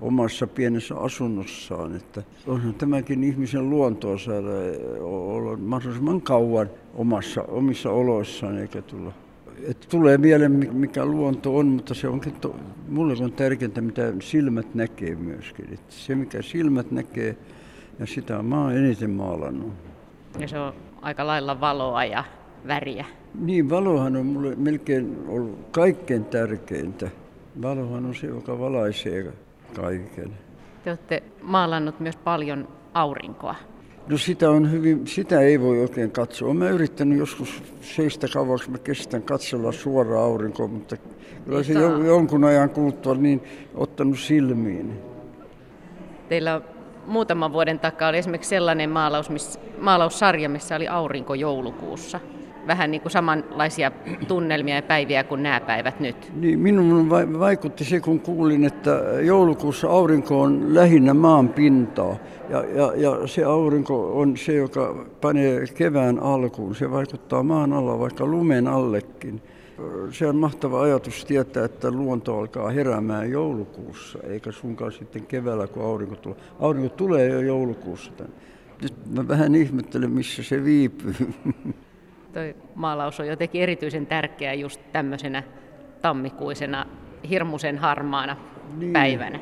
omassa 0.01 0.47
pienessä 0.47 0.95
asunnossaan. 0.95 1.95
Että 1.95 2.23
onhan 2.47 2.73
tämäkin 2.73 3.23
ihmisen 3.23 3.69
luontoa 3.69 4.17
saada 4.17 4.49
olla 5.01 5.57
mahdollisimman 5.57 6.21
kauan 6.21 6.69
omassa, 6.93 7.43
omissa 7.43 7.91
oloissaan 7.91 8.57
eikä 8.57 8.81
tulla. 8.81 9.11
Et 9.63 9.87
tulee 9.89 10.17
mieleen, 10.17 10.51
mikä 10.73 11.05
luonto 11.05 11.57
on, 11.57 11.67
mutta 11.67 11.93
se 11.93 12.07
onkin 12.07 12.33
to, 12.33 12.55
mulle 12.89 13.23
on 13.23 13.31
tärkeintä, 13.31 13.81
mitä 13.81 14.13
silmät 14.19 14.75
näkee 14.75 15.15
myöskin. 15.15 15.73
Et 15.73 15.81
se, 15.89 16.15
mikä 16.15 16.41
silmät 16.41 16.91
näkee, 16.91 17.37
ja 17.99 18.05
sitä 18.05 18.41
mä 18.41 18.61
oon 18.61 18.77
eniten 18.77 19.09
maalannut. 19.09 19.73
Ja 20.39 20.47
se 20.47 20.59
on 20.59 20.73
aika 21.01 21.27
lailla 21.27 21.61
valoa 21.61 22.05
ja 22.05 22.23
väriä. 22.67 23.05
Niin, 23.39 23.69
valohan 23.69 24.15
on 24.15 24.25
mulle 24.25 24.55
melkein 24.55 25.17
ollut 25.27 25.59
kaikkein 25.71 26.25
tärkeintä. 26.25 27.09
Valohan 27.61 28.05
on 28.05 28.15
se, 28.15 28.27
joka 28.27 28.59
valaisee 28.59 29.33
kaiken. 29.75 30.33
Te 30.83 30.89
olette 30.89 31.23
maalannut 31.41 31.99
myös 31.99 32.15
paljon 32.15 32.67
aurinkoa. 32.93 33.55
No 34.07 34.17
sitä, 34.17 34.49
on 34.49 34.71
hyvin, 34.71 35.07
sitä 35.07 35.39
ei 35.39 35.61
voi 35.61 35.81
oikein 35.81 36.11
katsoa. 36.11 36.51
Olen 36.51 36.71
yrittänyt 36.71 37.17
joskus 37.17 37.63
seistä 37.81 38.27
kauaksi, 38.33 38.71
mä 38.71 38.77
kestän 38.77 39.21
katsella 39.21 39.71
suoraan 39.71 40.23
aurinkoa, 40.23 40.67
mutta 40.67 40.97
kyllä 41.45 41.63
se 41.63 41.73
jo, 41.73 42.03
jonkun 42.03 42.43
ajan 42.43 42.69
kuluttua 42.69 43.15
niin 43.15 43.43
ottanut 43.75 44.19
silmiin. 44.19 44.99
Teillä 46.29 46.55
on 46.55 46.74
muutaman 47.07 47.53
vuoden 47.53 47.79
takaa 47.79 48.09
oli 48.09 48.17
esimerkiksi 48.17 48.49
sellainen 48.49 48.89
maalaus, 48.89 49.29
miss, 49.29 49.59
maalaussarja, 49.79 50.49
missä 50.49 50.75
oli 50.75 50.87
aurinko 50.87 51.33
joulukuussa. 51.33 52.19
Vähän 52.67 52.91
niin 52.91 53.01
kuin 53.01 53.11
samanlaisia 53.11 53.91
tunnelmia 54.27 54.75
ja 54.75 54.81
päiviä 54.81 55.23
kuin 55.23 55.43
nämä 55.43 55.59
päivät 55.59 55.99
nyt. 55.99 56.31
Niin, 56.35 56.59
minun 56.59 57.09
vaikutti 57.09 57.83
se, 57.83 57.99
kun 57.99 58.19
kuulin, 58.19 58.63
että 58.63 59.01
joulukuussa 59.21 59.89
aurinko 59.89 60.41
on 60.41 60.75
lähinnä 60.75 61.13
maan 61.13 61.49
pintaa. 61.49 62.15
Ja, 62.49 62.63
ja, 62.75 62.93
ja 62.95 63.27
se 63.27 63.43
aurinko 63.43 64.19
on 64.19 64.37
se, 64.37 64.53
joka 64.53 65.05
panee 65.21 65.65
kevään 65.67 66.19
alkuun. 66.19 66.75
Se 66.75 66.91
vaikuttaa 66.91 67.43
maan 67.43 67.73
alla, 67.73 67.99
vaikka 67.99 68.25
lumen 68.25 68.67
allekin 68.67 69.41
se 70.11 70.27
on 70.27 70.35
mahtava 70.35 70.81
ajatus 70.81 71.25
tietää, 71.25 71.65
että 71.65 71.91
luonto 71.91 72.39
alkaa 72.39 72.69
heräämään 72.69 73.31
joulukuussa, 73.31 74.19
eikä 74.23 74.51
sunkaan 74.51 74.91
sitten 74.91 75.25
keväällä, 75.25 75.67
kun 75.67 75.85
aurinko 75.85 76.15
tulee. 76.15 76.37
Aurinko 76.59 76.89
tulee 76.89 77.29
jo 77.29 77.41
joulukuussa. 77.41 78.11
Nyt 78.81 78.93
mä 79.11 79.27
vähän 79.27 79.55
ihmettelen, 79.55 80.11
missä 80.11 80.43
se 80.43 80.63
viipyy. 80.63 81.15
Toi 82.33 82.55
maalaus 82.75 83.19
on 83.19 83.27
jotenkin 83.27 83.61
erityisen 83.61 84.05
tärkeä 84.05 84.53
just 84.53 84.81
tämmöisenä 84.91 85.43
tammikuisena, 86.01 86.85
hirmuisen 87.29 87.77
harmaana 87.77 88.37
niin. 88.77 88.93
päivänä. 88.93 89.39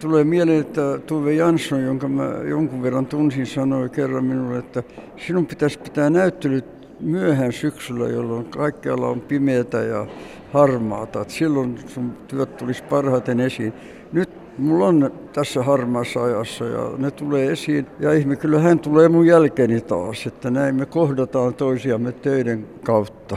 Tulee 0.00 0.24
mieleen, 0.24 0.60
että 0.60 0.98
Tuve 1.06 1.34
Jansson, 1.34 1.82
jonka 1.82 2.08
mä 2.08 2.24
jonkun 2.48 2.82
verran 2.82 3.06
tunsin, 3.06 3.46
sanoi 3.46 3.88
kerran 3.88 4.24
minulle, 4.24 4.58
että 4.58 4.82
sinun 5.16 5.46
pitäisi 5.46 5.78
pitää 5.78 6.10
näyttelyt 6.10 6.71
myöhään 7.02 7.52
syksyllä, 7.52 8.08
jolloin 8.08 8.44
kaikkialla 8.44 9.08
on 9.08 9.20
pimeätä 9.20 9.78
ja 9.78 10.06
harmaata. 10.52 11.20
Että 11.20 11.34
silloin 11.34 11.78
sun 11.86 12.12
työt 12.28 12.56
tulisi 12.56 12.82
parhaiten 12.82 13.40
esiin. 13.40 13.72
Nyt 14.12 14.30
mulla 14.58 14.86
on 14.86 15.12
tässä 15.32 15.62
harmaassa 15.62 16.24
ajassa 16.24 16.64
ja 16.64 16.90
ne 16.98 17.10
tulee 17.10 17.52
esiin. 17.52 17.86
Ja 18.00 18.12
ihme, 18.12 18.36
kyllä 18.36 18.58
hän 18.58 18.78
tulee 18.78 19.08
mun 19.08 19.26
jälkeeni 19.26 19.80
taas, 19.80 20.26
että 20.26 20.50
näin 20.50 20.74
me 20.74 20.86
kohdataan 20.86 21.54
toisiamme 21.54 22.12
töiden 22.12 22.66
kautta. 22.84 23.36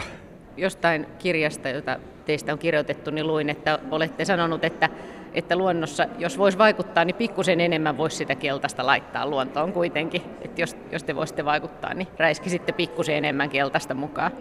Jostain 0.58 1.06
kirjasta, 1.20 1.70
jota 1.70 2.00
teistä 2.26 2.54
on 2.54 2.60
kirjoitettu, 2.60 3.12
niin 3.12 3.28
luin, 3.28 3.50
että 3.50 3.80
olette 3.92 4.26
sanonut, 4.26 4.64
että 4.64 4.90
että 5.36 5.56
luonnossa, 5.56 6.06
jos 6.18 6.38
voisi 6.38 6.58
vaikuttaa, 6.58 7.06
niin 7.06 7.16
pikkusen 7.16 7.62
enemmän 7.62 7.98
voisi 7.98 8.18
sitä 8.18 8.36
keltaista 8.36 8.86
laittaa 8.86 9.30
luontoon 9.30 9.74
kuitenkin. 9.74 10.22
Että 10.42 10.62
jos, 10.62 10.76
jos 10.92 11.04
te 11.04 11.16
voisitte 11.16 11.46
vaikuttaa, 11.46 11.94
niin 11.94 12.08
räiskisitte 12.18 12.72
pikkusen 12.72 13.16
enemmän 13.16 13.50
keltaista 13.50 13.94
mukaan. 13.94 14.32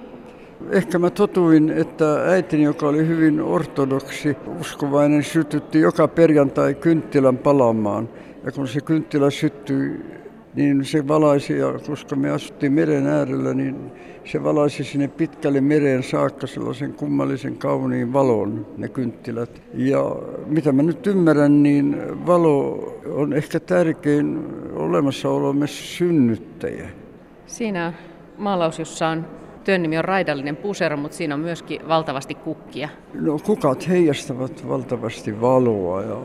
Ehkä 0.71 0.99
mä 0.99 1.11
totuin, 1.11 1.71
että 1.71 2.23
äitini, 2.31 2.63
joka 2.63 2.89
oli 2.89 3.07
hyvin 3.09 3.41
ortodoksi 3.41 4.37
uskovainen, 4.61 5.23
sytytti 5.23 5.81
joka 5.81 6.09
perjantai 6.09 6.75
kynttilän 6.75 7.39
palamaan. 7.39 8.09
Ja 8.45 8.53
kun 8.53 8.69
se 8.69 8.81
kynttilä 8.81 9.31
syttyi 9.31 10.01
niin 10.55 10.85
se 10.85 11.09
valaisi, 11.09 11.59
ja 11.59 11.75
koska 11.87 12.17
me 12.17 12.31
asuttiin 12.31 12.73
meren 12.73 13.07
äärellä, 13.07 13.55
niin 13.55 13.77
se 14.25 14.43
valaisi 14.43 14.85
sinne 14.85 15.09
pitkälle 15.09 15.61
mereen 15.61 16.03
saakka 16.03 16.47
sellaisen 16.47 16.95
kummallisen 16.95 17.57
kauniin 17.57 18.13
valon, 18.13 18.67
ne 18.77 18.89
kynttilät. 18.89 19.63
Ja 19.75 20.17
mitä 20.47 20.73
mä 20.73 20.83
nyt 20.83 21.07
ymmärrän, 21.07 21.63
niin 21.63 21.97
valo 22.27 22.93
on 23.11 23.33
ehkä 23.33 23.61
tärkein 23.61 24.47
olemassaolomme 24.75 25.67
synnyttäjä. 25.67 26.89
Siinä 27.47 27.93
maalaus, 28.39 28.79
jossa 28.79 29.09
on 29.09 29.27
työn 29.65 29.83
nimi 29.83 29.99
on 29.99 30.05
raidallinen 30.05 30.57
pusero, 30.57 30.97
mutta 30.97 31.17
siinä 31.17 31.35
on 31.35 31.41
myöskin 31.41 31.89
valtavasti 31.89 32.35
kukkia. 32.35 32.89
No 33.15 33.39
kukat 33.39 33.89
heijastavat 33.89 34.69
valtavasti 34.69 35.41
valoa 35.41 36.03
ja 36.03 36.17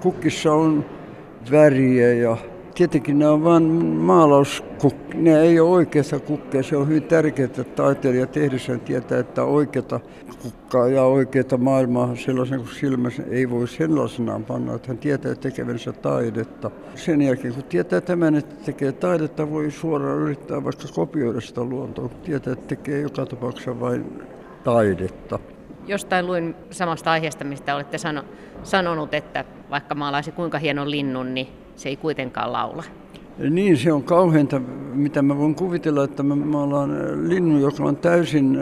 kukkissa 0.00 0.52
on 0.52 0.84
väriä 1.50 2.12
ja 2.12 2.36
tietenkin 2.76 3.18
nämä 3.18 3.30
on 3.30 3.44
vain 3.44 3.62
maalauskukkia, 3.62 5.20
ne 5.20 5.40
ei 5.40 5.60
ole 5.60 5.70
oikeassa 5.70 6.18
kukkia. 6.18 6.62
Se 6.62 6.76
on 6.76 6.88
hyvin 6.88 7.02
tärkeää, 7.02 7.44
että 7.46 7.64
taiteilija 7.64 8.26
tehdessään 8.26 8.80
tietää, 8.80 9.18
että 9.18 9.44
oikeata 9.44 10.00
kukkaa 10.42 10.88
ja 10.88 11.02
oikeata 11.02 11.56
maailmaa 11.56 12.16
sellaisen 12.16 12.58
kuin 12.58 12.74
silmässä 12.74 13.22
ei 13.30 13.50
voi 13.50 13.68
sellaisenaan 13.68 14.44
panna, 14.44 14.74
että 14.74 14.88
hän 14.88 14.98
tietää 14.98 15.34
tekevänsä 15.34 15.92
taidetta. 15.92 16.70
Sen 16.94 17.22
jälkeen 17.22 17.54
kun 17.54 17.64
tietää 17.64 18.00
tämän, 18.00 18.34
että 18.34 18.54
tekee 18.64 18.92
taidetta, 18.92 19.50
voi 19.50 19.70
suoraan 19.70 20.18
yrittää 20.18 20.64
vaikka 20.64 20.84
kopioida 20.94 21.40
sitä 21.40 21.64
luontoa, 21.64 22.08
kun 22.08 22.20
tietää, 22.20 22.52
että 22.52 22.66
tekee 22.66 23.00
joka 23.00 23.26
tapauksessa 23.26 23.80
vain 23.80 24.22
taidetta. 24.64 25.38
Jostain 25.86 26.26
luin 26.26 26.54
samasta 26.70 27.10
aiheesta, 27.10 27.44
mistä 27.44 27.74
olette 27.74 27.98
sano, 27.98 28.24
sanonut, 28.62 29.14
että 29.14 29.44
vaikka 29.70 29.94
maalaisi 29.94 30.32
kuinka 30.32 30.58
hienon 30.58 30.90
linnun, 30.90 31.34
niin 31.34 31.48
se 31.76 31.88
ei 31.88 31.96
kuitenkaan 31.96 32.52
laula. 32.52 32.84
Niin, 33.50 33.76
se 33.76 33.92
on 33.92 34.02
kauheinta, 34.02 34.60
mitä 34.94 35.22
mä 35.22 35.38
voin 35.38 35.54
kuvitella, 35.54 36.04
että 36.04 36.22
mä 36.22 36.34
maalaan 36.34 36.90
linnun, 37.28 37.60
joka 37.60 37.84
on 37.84 37.96
täysin 37.96 38.58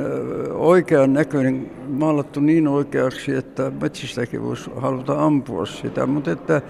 oikean 0.50 1.12
näköinen, 1.12 1.71
maalattu 1.88 2.40
niin 2.40 2.68
oikeaksi, 2.68 3.35
että 3.35 3.73
metsistäkin 3.80 4.42
voisi 4.42 4.71
haluta 4.76 5.25
ampua 5.25 5.66
sitä, 5.66 6.06
mutta 6.06 6.30
että 6.30 6.62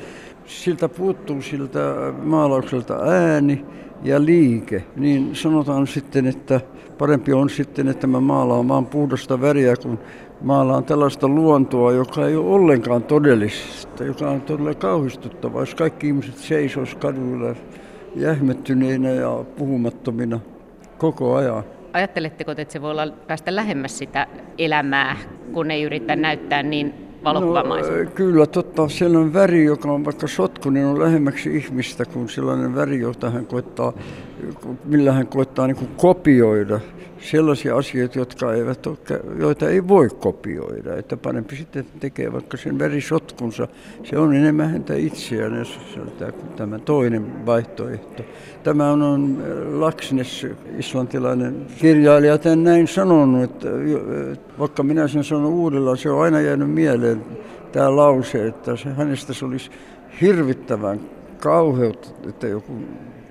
siltä 0.47 0.89
puuttuu 0.89 1.43
siltä 1.43 1.81
maalaukselta 2.23 2.95
ääni 2.95 3.65
ja 4.03 4.25
liike, 4.25 4.85
niin 4.97 5.37
sanotaan 5.37 5.87
sitten, 5.87 6.27
että 6.27 6.61
parempi 6.99 7.33
on 7.33 7.51
sitten, 7.51 7.89
että 7.89 8.07
mä 8.07 8.21
maalaan 8.21 8.69
vaan 8.69 8.87
puhdasta 8.87 9.41
väriä, 9.41 9.77
kun 9.77 9.99
maalaan 10.41 10.85
tällaista 10.85 11.29
luontoa, 11.29 11.93
joka 11.93 12.26
ei 12.26 12.37
ole 12.37 12.55
ollenkaan 12.55 13.03
todellista, 13.03 14.05
joka 14.05 14.31
on 14.31 14.41
todella 14.41 14.75
kauhistuttavaa, 14.75 15.62
jos 15.62 15.75
kaikki 15.75 16.07
ihmiset 16.07 16.37
seisoisivat 16.37 17.03
kaduilla 17.03 17.55
jähmettyneinä 18.17 19.11
ja 19.11 19.45
puhumattomina 19.59 20.41
koko 20.99 21.35
ajan. 21.35 21.64
Ajatteletteko, 21.93 22.50
että 22.50 22.73
se 22.73 22.83
voi 22.83 22.91
olla 22.91 23.07
päästä 23.26 23.57
lähemmäs 23.57 23.99
sitä 23.99 24.26
elämää, 24.59 25.17
kun 25.53 25.71
ei 25.71 25.83
yritä 25.83 26.17
näyttää 26.17 26.62
niin 26.62 26.95
valokuvamaisesti? 27.25 28.05
No, 28.05 28.11
kyllä, 28.11 28.47
totta. 28.47 28.88
Sellainen 28.88 29.35
väri, 29.35 29.64
joka 29.64 29.93
on 29.93 30.05
vaikka 30.05 30.26
sotkunen, 30.26 30.87
on 30.87 31.00
lähemmäksi 31.00 31.57
ihmistä 31.57 32.05
kuin 32.05 32.29
sellainen 32.29 32.75
väri, 32.75 33.00
jota 33.00 33.31
hän 33.31 33.47
koittaa, 33.47 33.93
millä 34.85 35.13
hän 35.13 35.27
koittaa 35.27 35.67
niin 35.67 35.89
kopioida 35.97 36.81
sellaisia 37.31 37.77
asioita, 37.77 38.19
jotka 38.19 38.55
eivät 38.55 38.87
ole, 38.87 38.99
joita 39.39 39.69
ei 39.69 39.89
voi 39.89 40.09
kopioida. 40.09 40.97
Että 40.97 41.17
parempi 41.17 41.57
sitten 41.57 41.87
tekee 42.01 42.33
vaikka 42.33 42.57
sen 42.57 42.79
verisotkunsa. 42.79 43.69
Se 44.03 44.19
on 44.19 44.35
enemmän 44.35 44.71
häntä 44.71 44.95
itseään, 44.95 45.67
tämä 46.57 46.79
toinen 46.79 47.47
vaihtoehto. 47.47 48.23
Tämä 48.63 48.91
on, 48.91 49.03
on 49.03 49.39
Laksnes, 49.81 50.47
islantilainen 50.79 51.67
kirjailija, 51.79 52.39
tämän 52.39 52.65
näin 52.65 52.89
sanonut, 52.89 53.43
että 53.43 53.69
vaikka 54.59 54.83
minä 54.83 55.09
sen 55.09 55.25
sanon 55.25 55.45
uudella, 55.45 55.97
se 55.97 56.11
on 56.11 56.23
aina 56.23 56.41
jäänyt 56.41 56.71
mieleen 56.71 57.25
tämä 57.73 57.97
lause, 57.97 58.47
että 58.47 58.77
se, 58.77 58.89
hänestä 58.89 59.33
se 59.33 59.45
olisi 59.45 59.71
hirvittävän 60.21 61.01
kauheutta, 61.39 62.29
että 62.29 62.47
joku 62.47 62.73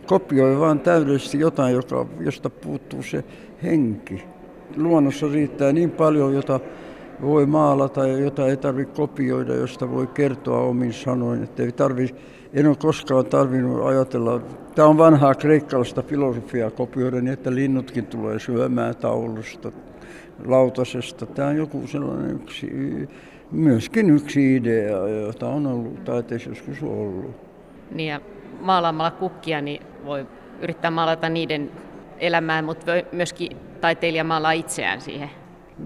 kopioi 0.05 0.60
vain 0.60 0.79
täydellisesti 0.79 1.39
jotain, 1.39 1.75
joka, 1.75 2.05
josta 2.19 2.50
puuttuu 2.50 3.03
se 3.03 3.24
henki. 3.63 4.24
Luonnossa 4.77 5.27
riittää 5.27 5.74
niin 5.74 5.91
paljon, 5.91 6.33
jota 6.33 6.60
voi 7.22 7.45
maalata 7.45 8.07
ja 8.07 8.17
jota 8.17 8.48
ei 8.48 8.57
tarvitse 8.57 8.95
kopioida, 8.95 9.55
josta 9.55 9.91
voi 9.91 10.07
kertoa 10.07 10.60
omin 10.60 10.93
sanoin. 10.93 11.43
Että 11.43 11.63
ei 11.63 11.72
tarvi, 11.72 12.15
en 12.53 12.67
ole 12.67 12.75
koskaan 12.75 13.25
tarvinnut 13.25 13.86
ajatella, 13.86 14.41
tämä 14.75 14.88
on 14.88 14.98
vanhaa 14.98 15.36
kreikkalaista 15.36 16.01
filosofiaa 16.01 16.72
kopioida 16.72 17.22
niin, 17.22 17.33
että 17.33 17.55
linnutkin 17.55 18.05
tulee 18.05 18.39
syömään 18.39 18.95
taulusta, 18.95 19.72
lautasesta. 20.45 21.25
Tämä 21.25 21.48
on 21.48 21.57
joku 21.57 21.88
sellainen 21.88 22.36
yksi, 22.36 22.69
myöskin 23.51 24.10
yksi 24.10 24.55
idea, 24.55 25.07
jota 25.07 25.48
on 25.48 25.67
ollut 25.67 26.03
taiteessa 26.03 26.50
joskus 26.50 26.83
ollut. 26.83 27.36
Niin 27.91 28.10
ja 28.10 28.22
maalaamalla 28.60 29.12
kukkia 29.12 29.62
niin 29.62 29.81
voi 30.05 30.25
yrittää 30.62 30.91
maalata 30.91 31.29
niiden 31.29 31.72
elämää, 32.19 32.62
mutta 32.62 32.91
myöskin 33.12 33.57
taiteilija 33.81 34.24
maalaa 34.24 34.51
itseään 34.51 35.01
siihen. 35.01 35.29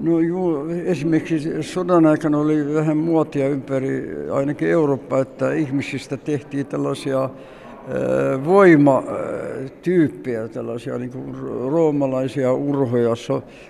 No 0.01 0.19
joo, 0.19 0.69
esimerkiksi 0.69 1.63
sodan 1.63 2.05
aikana 2.05 2.37
oli 2.37 2.73
vähän 2.73 2.97
muotia 2.97 3.47
ympäri 3.47 4.15
ainakin 4.31 4.69
Eurooppa, 4.69 5.19
että 5.19 5.53
ihmisistä 5.53 6.17
tehtiin 6.17 6.65
tällaisia 6.65 7.29
voimatyyppejä, 8.45 10.47
tällaisia 10.47 10.97
niin 10.97 11.11
kuin 11.11 11.35
roomalaisia 11.71 12.53
urhoja, 12.53 13.09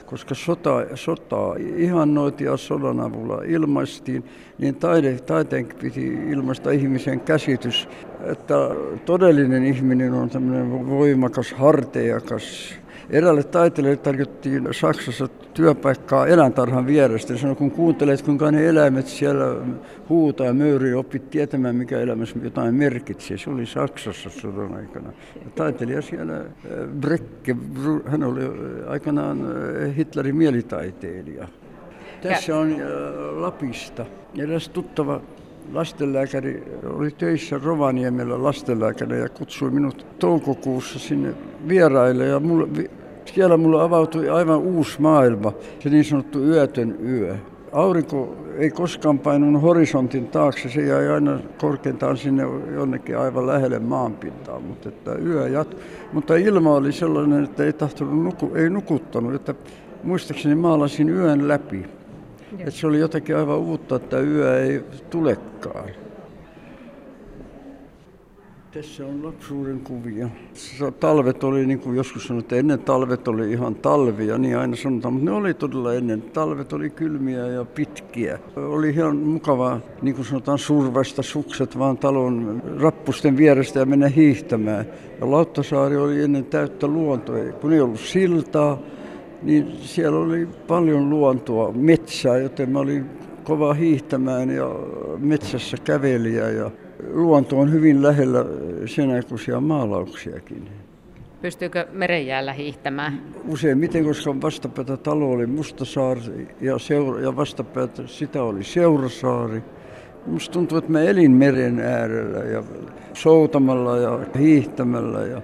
koska 0.05 0.35
sota, 0.35 0.85
sotaa 0.95 1.55
ihannoitiin 1.75 2.45
ja 2.45 2.57
sodan 2.57 2.99
avulla 2.99 3.41
ilmaistiin, 3.45 4.23
niin 4.57 4.75
taide, 4.75 5.19
taiteen 5.19 5.67
piti 5.81 6.07
ilmaista 6.07 6.71
ihmisen 6.71 7.19
käsitys, 7.19 7.89
että 8.23 8.55
todellinen 9.05 9.65
ihminen 9.65 10.13
on 10.13 10.29
tämmöinen 10.29 10.89
voimakas, 10.89 11.53
harteijakas, 11.53 12.75
Eräälle 13.09 13.43
taiteilijalle 13.43 14.01
tarjottiin 14.01 14.67
Saksassa 14.71 15.27
työpaikkaa 15.53 16.27
eläintarhan 16.27 16.87
vierestä. 16.87 17.37
Sanoi, 17.37 17.55
kun 17.55 17.71
kuuntelet, 17.71 18.21
kuinka 18.21 18.51
ne 18.51 18.67
eläimet 18.67 19.07
siellä 19.07 19.45
huutaa 20.09 20.47
ja 20.47 20.53
möyrii, 20.53 20.93
opit 20.93 21.29
tietämään, 21.29 21.75
mikä 21.75 21.99
elämässä 21.99 22.39
jotain 22.43 22.75
merkitsee. 22.75 23.37
Se 23.37 23.49
oli 23.49 23.65
Saksassa 23.65 24.29
sodan 24.29 24.73
aikana. 24.73 25.13
Ja 25.35 25.51
taiteilija 25.55 26.01
siellä, 26.01 26.37
äh, 26.37 26.45
Brecke, 26.99 27.55
hän 28.05 28.23
oli 28.23 28.43
äh, 28.43 28.51
aikanaan 28.91 29.41
äh, 29.41 29.95
Hitlerin 29.97 30.35
mielitaiteilija. 30.35 31.47
Tässä 32.21 32.57
on 32.57 32.75
Lapista 33.35 34.05
eräs 34.37 34.69
tuttava 34.69 35.21
lastenlääkäri 35.73 36.63
oli 36.83 37.11
töissä 37.11 37.59
Rovaniemellä 37.63 38.43
lastenlääkäri 38.43 39.19
ja 39.19 39.29
kutsui 39.29 39.71
minut 39.71 40.05
toukokuussa 40.19 40.99
sinne 40.99 41.33
vieraille 41.67 42.25
ja 42.25 42.39
mulle, 42.39 42.67
siellä 43.33 43.57
mulle 43.57 43.81
avautui 43.81 44.29
aivan 44.29 44.57
uusi 44.57 45.01
maailma, 45.01 45.53
se 45.79 45.89
niin 45.89 46.05
sanottu 46.05 46.39
yötön 46.39 46.97
yö. 47.05 47.35
Aurinko 47.71 48.35
ei 48.57 48.69
koskaan 48.69 49.19
painunut 49.19 49.61
horisontin 49.61 50.27
taakse, 50.27 50.69
se 50.69 50.81
jäi 50.81 51.09
aina 51.09 51.39
korkeintaan 51.57 52.17
sinne 52.17 52.43
jonnekin 52.73 53.17
aivan 53.17 53.47
lähelle 53.47 53.79
maanpintaa, 53.79 54.59
mutta 54.59 54.89
että 54.89 55.15
yö 55.15 55.47
jat... 55.47 55.77
Mutta 56.13 56.35
ilma 56.35 56.73
oli 56.73 56.91
sellainen, 56.91 57.43
että 57.43 57.63
ei 57.63 57.73
tahtonut 57.73 58.23
nuku... 58.23 58.51
ei 58.55 58.69
nukuttanut, 58.69 59.35
että 59.35 59.55
muistaakseni 60.03 60.55
maalasin 60.55 61.09
yön 61.09 61.47
läpi. 61.47 61.85
Että 62.59 62.71
se 62.71 62.87
oli 62.87 62.99
jotakin 62.99 63.37
aivan 63.37 63.57
uutta, 63.57 63.95
että 63.95 64.19
yö 64.19 64.63
ei 64.63 64.83
tulekaan. 65.09 65.89
Tässä 68.71 69.05
on 69.05 69.25
lapsuuden 69.25 69.79
kuvia. 69.79 70.29
Talvet 70.99 71.43
oli, 71.43 71.65
niin 71.65 71.79
kuin 71.79 71.97
joskus 71.97 72.27
sanoin, 72.27 72.43
että 72.43 72.55
ennen 72.55 72.79
talvet 72.79 73.27
oli 73.27 73.51
ihan 73.51 73.75
talvia, 73.75 74.37
niin 74.37 74.57
aina 74.57 74.75
sanotaan, 74.75 75.13
mutta 75.13 75.31
ne 75.31 75.37
oli 75.37 75.53
todella 75.53 75.93
ennen. 75.93 76.21
Talvet 76.21 76.73
oli 76.73 76.89
kylmiä 76.89 77.47
ja 77.47 77.65
pitkiä. 77.65 78.39
Oli 78.55 78.89
ihan 78.89 79.17
mukavaa, 79.17 79.79
niin 80.01 80.15
kuin 80.15 80.25
sanotaan, 80.25 80.59
survasta 80.59 81.23
sukset 81.23 81.79
vaan 81.79 81.97
talon 81.97 82.61
rappusten 82.79 83.37
vierestä 83.37 83.79
ja 83.79 83.85
mennä 83.85 84.07
hiihtämään. 84.07 84.85
Ja 85.19 85.31
Lauttasaari 85.31 85.97
oli 85.97 86.23
ennen 86.23 86.45
täyttä 86.45 86.87
luontoa, 86.87 87.37
kun 87.61 87.73
ei 87.73 87.81
ollut 87.81 87.99
siltaa, 87.99 88.79
niin 89.43 89.71
siellä 89.81 90.19
oli 90.19 90.47
paljon 90.67 91.09
luontoa, 91.09 91.71
metsää, 91.71 92.37
joten 92.37 92.69
mä 92.69 92.79
olin 92.79 93.05
kova 93.43 93.73
hiihtämään 93.73 94.49
ja 94.49 94.75
metsässä 95.19 95.77
kävelijä 95.83 96.49
ja 96.49 96.71
luonto 97.13 97.59
on 97.59 97.71
hyvin 97.71 98.03
lähellä 98.03 98.45
sen 98.85 99.11
aikuisia 99.11 99.59
maalauksiakin. 99.59 100.67
Pystyykö 101.41 101.87
merenjäällä 101.91 102.53
hiihtämään? 102.53 103.21
Useimmiten, 103.47 104.05
koska 104.05 104.41
vastapäätä 104.41 104.97
talo 104.97 105.31
oli 105.31 105.45
Mustasaari 105.45 106.47
ja, 106.61 106.79
seura, 106.79 107.19
ja 107.19 107.35
vastapäätä 107.35 108.03
sitä 108.07 108.43
oli 108.43 108.63
Seurasaari. 108.63 109.61
Musta 110.25 110.53
tuntuu, 110.53 110.77
että 110.77 110.91
mä 110.91 111.01
elin 111.01 111.31
meren 111.31 111.79
äärellä 111.79 112.39
ja 112.39 112.63
soutamalla 113.13 113.97
ja 113.97 114.19
hiihtämällä 114.39 115.19
ja 115.19 115.41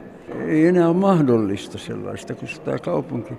ei 0.47 0.67
enää 0.67 0.87
ole 0.87 0.97
mahdollista 0.97 1.77
sellaista, 1.77 2.35
koska 2.35 2.65
tämä 2.65 2.79
kaupunki 2.79 3.33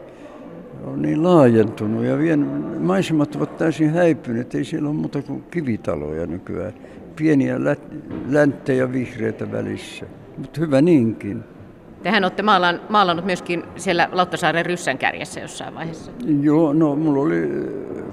on 0.85 1.03
niin 1.03 1.23
laajentunut 1.23 2.05
ja 2.05 2.19
vien, 2.19 2.39
maisemat 2.81 3.37
ovat 3.37 3.57
täysin 3.57 3.91
häipyneet. 3.91 4.55
Ei 4.55 4.65
siellä 4.65 4.89
ole 4.89 4.97
muuta 4.97 5.23
kuin 5.23 5.45
kivitaloja 5.51 6.27
nykyään. 6.27 6.75
Pieniä 7.17 7.65
lä- 7.65 7.77
länttejä 8.29 8.93
vihreitä 8.93 9.53
välissä, 9.53 10.07
mutta 10.39 10.61
hyvä 10.61 10.83
niinkin. 10.83 11.45
Tehän 12.03 12.25
olette 12.25 12.43
maalannut 12.89 13.25
myöskin 13.25 13.63
siellä 13.77 14.09
Lauttasaaren 14.13 14.67
ryssän 14.67 14.99
kärjessä 14.99 15.41
jossain 15.41 15.75
vaiheessa. 15.75 16.13
Joo, 16.41 16.73
no 16.73 16.97
mulla 16.97 17.23
oli, 17.23 17.49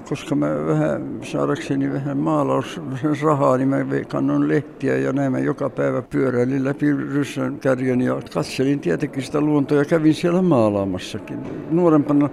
koska 0.08 0.34
mä 0.34 0.66
vähän 0.66 1.18
saadakseni 1.22 1.92
vähän 1.92 2.16
maalaus 2.16 2.80
rahaa, 3.22 3.56
niin 3.56 3.68
mä 3.68 3.76
kannon 4.08 4.48
lehtiä 4.48 4.96
ja 4.96 5.12
näin 5.12 5.32
mä 5.32 5.38
joka 5.38 5.70
päivä 5.70 6.02
pyöräilin 6.02 6.64
läpi 6.64 6.92
ryssän 6.92 7.58
kärjen 7.60 8.00
ja 8.00 8.20
katselin 8.34 8.80
tietenkin 8.80 9.22
sitä 9.22 9.40
luontoa 9.40 9.78
ja 9.78 9.84
kävin 9.84 10.14
siellä 10.14 10.42
maalaamassakin. 10.42 11.38
Nuorempana 11.70 12.30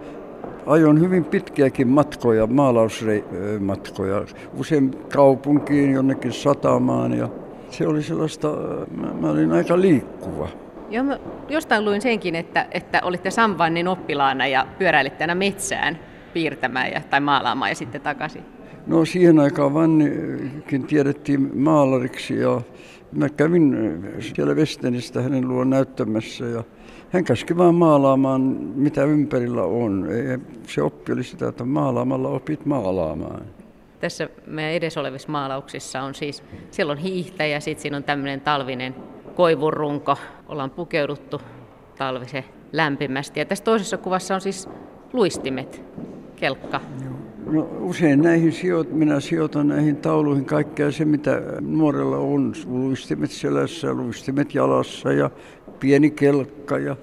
ajoin 0.69 0.99
hyvin 0.99 1.25
pitkiäkin 1.25 1.87
matkoja, 1.87 2.47
maalausmatkoja, 2.47 4.25
usein 4.57 4.91
kaupunkiin, 5.13 5.91
jonnekin 5.91 6.33
satamaan 6.33 7.13
ja 7.13 7.29
se 7.69 7.87
oli 7.87 8.03
sellaista, 8.03 8.47
mä, 9.01 9.07
mä 9.21 9.29
olin 9.29 9.51
aika 9.51 9.81
liikkuva. 9.81 10.47
Joo, 10.89 11.03
mä 11.03 11.19
jostain 11.49 11.85
luin 11.85 12.01
senkin, 12.01 12.35
että, 12.35 12.67
että 12.71 13.01
olitte 13.03 13.31
Samvannin 13.31 13.87
oppilaana 13.87 14.47
ja 14.47 14.67
pyöräilitte 14.79 15.23
aina 15.23 15.35
metsään 15.35 15.99
piirtämään 16.33 16.91
ja, 16.91 17.01
tai 17.09 17.19
maalaamaan 17.19 17.71
ja 17.71 17.75
sitten 17.75 18.01
takaisin. 18.01 18.43
No 18.87 19.05
siihen 19.05 19.39
aikaan 19.39 19.73
Vannikin 19.73 20.83
tiedettiin 20.87 21.51
maalariksi 21.59 22.39
ja 22.39 22.61
mä 23.11 23.29
kävin 23.29 23.77
siellä 24.19 24.53
Westenistä 24.53 25.21
hänen 25.21 25.47
luon 25.47 25.69
näyttämässä 25.69 26.45
ja 26.45 26.63
hän 27.09 27.23
käski 27.23 27.57
vaan 27.57 27.75
maalaamaan, 27.75 28.41
mitä 28.75 29.03
ympärillä 29.03 29.63
on. 29.63 30.07
Se 30.67 30.81
oppi 30.81 31.11
oli 31.11 31.23
sitä, 31.23 31.47
että 31.47 31.65
maalaamalla 31.65 32.29
opit 32.29 32.65
maalaamaan. 32.65 33.41
Tässä 33.99 34.29
meidän 34.47 34.73
edessä 34.73 34.99
olevissa 34.99 35.31
maalauksissa 35.31 36.01
on 36.01 36.15
siis, 36.15 36.43
siellä 36.71 36.91
on 36.91 36.97
hiihtäjä, 36.97 37.59
sitten 37.59 37.81
siinä 37.81 37.97
on 37.97 38.03
tämmöinen 38.03 38.41
talvinen 38.41 38.95
koivurunko. 39.35 40.17
Ollaan 40.47 40.69
pukeuduttu 40.69 41.41
talvisen 41.97 42.43
lämpimästi. 42.73 43.39
Ja 43.39 43.45
tässä 43.45 43.63
toisessa 43.63 43.97
kuvassa 43.97 44.35
on 44.35 44.41
siis 44.41 44.69
luistimet, 45.13 45.83
kelkka. 46.35 46.81
No, 47.51 47.67
usein 47.79 48.21
näihin 48.21 48.51
sijoit, 48.51 48.91
minä 48.91 49.19
sijoitan 49.19 49.67
näihin 49.67 49.97
tauluihin 49.97 50.45
kaikkea 50.45 50.91
se, 50.91 51.05
mitä 51.05 51.41
nuorella 51.61 52.17
on. 52.17 52.53
Luistimet 52.65 53.31
selässä, 53.31 53.93
luistimet 53.93 54.55
jalassa 54.55 55.11
ja 55.11 55.29
pieni 55.79 56.11
kelkka. 56.11 56.77
Ja 56.77 56.95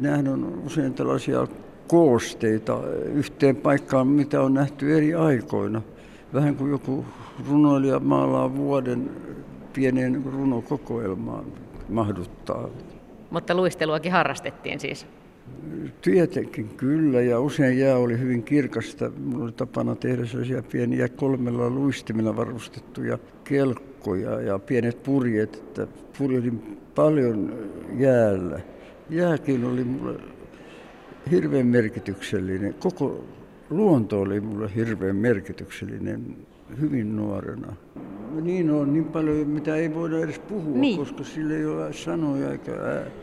nämähän 0.00 0.28
on 0.28 0.62
usein 0.66 0.94
tällaisia 0.94 1.46
koosteita 1.88 2.80
yhteen 3.14 3.56
paikkaan, 3.56 4.06
mitä 4.06 4.40
on 4.42 4.54
nähty 4.54 4.96
eri 4.96 5.14
aikoina. 5.14 5.82
Vähän 6.34 6.56
kuin 6.56 6.70
joku 6.70 7.04
runoilija 7.50 8.00
maalaa 8.00 8.56
vuoden 8.56 9.10
pieneen 9.72 10.22
runokokoelmaan 10.32 11.44
mahduttaa. 11.88 12.68
Mutta 13.30 13.54
luisteluakin 13.54 14.12
harrastettiin 14.12 14.80
siis? 14.80 15.06
Tietenkin 16.02 16.68
kyllä, 16.68 17.22
ja 17.22 17.40
usein 17.40 17.78
jää 17.78 17.96
oli 17.96 18.18
hyvin 18.18 18.42
kirkasta. 18.42 19.10
Minulla 19.16 19.44
oli 19.44 19.52
tapana 19.52 19.94
tehdä 19.94 20.26
sellaisia 20.26 20.62
pieniä 20.62 21.08
kolmella 21.08 21.70
luistimilla 21.70 22.36
varustettuja 22.36 23.18
kelkkoja 23.44 24.40
ja 24.40 24.58
pienet 24.58 25.02
purjet, 25.02 25.54
että 25.54 25.86
purjedin 26.18 26.78
paljon 26.94 27.54
jäällä. 27.98 28.60
Jääkin 29.10 29.64
oli 29.64 29.84
mulle 29.84 30.20
hirveän 31.30 31.66
merkityksellinen. 31.66 32.74
Koko 32.74 33.24
luonto 33.70 34.20
oli 34.20 34.40
mulle 34.40 34.70
hirveän 34.74 35.16
merkityksellinen 35.16 36.36
hyvin 36.80 37.16
nuorena. 37.16 37.76
Niin 38.42 38.70
on 38.70 38.92
niin 38.92 39.04
paljon, 39.04 39.48
mitä 39.48 39.76
ei 39.76 39.94
voida 39.94 40.18
edes 40.18 40.38
puhua, 40.38 40.78
niin. 40.78 40.98
koska 40.98 41.24
sillä 41.24 41.54
ei 41.54 41.66
ole 41.66 41.92
sanoja 41.92 42.50
eikä 42.50 42.72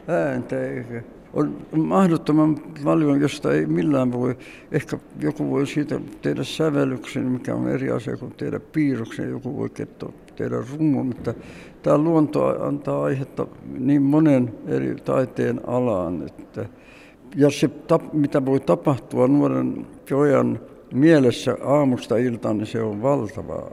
ääntä 0.07 0.67
eikä 0.67 1.03
on 1.33 1.57
mahdottoman 1.75 2.57
paljon, 2.83 3.21
josta 3.21 3.53
ei 3.53 3.65
millään 3.65 4.11
voi, 4.11 4.37
ehkä 4.71 4.97
joku 5.19 5.49
voi 5.49 5.67
siitä 5.67 5.99
tehdä 6.21 6.43
sävellyksen, 6.43 7.23
mikä 7.23 7.55
on 7.55 7.69
eri 7.69 7.91
asia 7.91 8.17
kuin 8.17 8.33
tehdä 8.37 8.59
piirroksen, 8.59 9.29
joku 9.29 9.57
voi 9.57 9.69
tehdä 10.35 10.55
rumon, 10.71 11.05
mutta 11.05 11.33
tämä 11.83 11.97
luonto 11.97 12.65
antaa 12.65 13.03
aihetta 13.03 13.47
niin 13.79 14.01
monen 14.01 14.53
eri 14.67 14.95
taiteen 14.95 15.61
alaan, 15.67 16.23
että 16.25 16.65
ja 17.35 17.49
se, 17.49 17.69
mitä 18.13 18.45
voi 18.45 18.59
tapahtua 18.59 19.27
nuoren 19.27 19.87
pojan 20.09 20.59
mielessä 20.93 21.57
aamusta 21.63 22.17
iltaan, 22.17 22.57
niin 22.57 22.67
se 22.67 22.81
on 22.81 23.01
valtava 23.01 23.71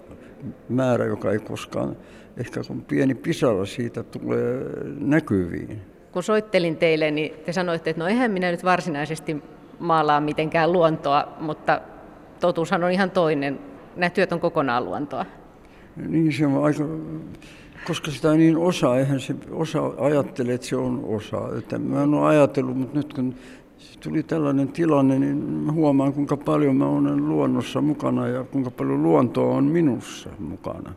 määrä, 0.69 1.05
joka 1.05 1.33
ei 1.33 1.39
koskaan, 1.39 1.97
ehkä 2.37 2.61
kun 2.69 2.83
pieni 2.83 3.15
pisara 3.15 3.67
siitä 3.67 4.03
tulee 4.03 4.65
näkyviin. 4.99 5.81
Kun 6.13 6.23
soittelin 6.23 6.77
teille, 6.77 7.11
niin 7.11 7.33
te 7.47 7.53
sanoitte, 7.53 7.91
että 7.91 8.03
no 8.03 8.09
eihän 8.09 8.31
minä 8.31 8.51
nyt 8.51 8.65
varsinaisesti 8.65 9.37
maalaa 9.79 10.21
mitenkään 10.21 10.73
luontoa, 10.73 11.29
mutta 11.41 11.81
totuushan 12.41 12.85
on 12.85 12.91
ihan 12.91 13.11
toinen. 13.11 13.59
Nämä 13.97 14.11
työt 14.11 14.33
on 14.33 14.41
kokonaan 14.41 14.85
luontoa. 14.85 15.27
Niin 15.97 16.33
se 16.33 16.47
on 16.47 16.65
aika, 16.65 16.85
koska 17.87 18.11
sitä 18.11 18.33
niin 18.33 18.57
osaa, 18.57 18.99
eihän 18.99 19.21
se 19.21 19.35
osa 19.51 19.81
ajattele, 19.99 20.53
että 20.55 20.67
se 20.67 20.77
on 20.77 21.05
osa. 21.05 21.59
Että 21.59 21.79
mä 21.79 22.03
en 22.03 22.15
ole 22.15 22.27
ajatellut, 22.27 22.77
mutta 22.77 22.97
nyt 22.97 23.15
kun 23.15 23.35
tuli 24.01 24.23
tällainen 24.23 24.69
tilanne, 24.69 25.19
niin 25.19 25.37
mä 25.37 25.73
huomaan 25.73 26.13
kuinka 26.13 26.37
paljon 26.37 26.77
mä 26.77 26.89
olen 26.89 27.29
luonnossa 27.29 27.81
mukana 27.81 28.29
ja 28.29 28.45
kuinka 28.45 28.71
paljon 28.71 29.03
luontoa 29.03 29.55
on 29.55 29.65
minussa 29.65 30.31
mukana. 30.39 30.95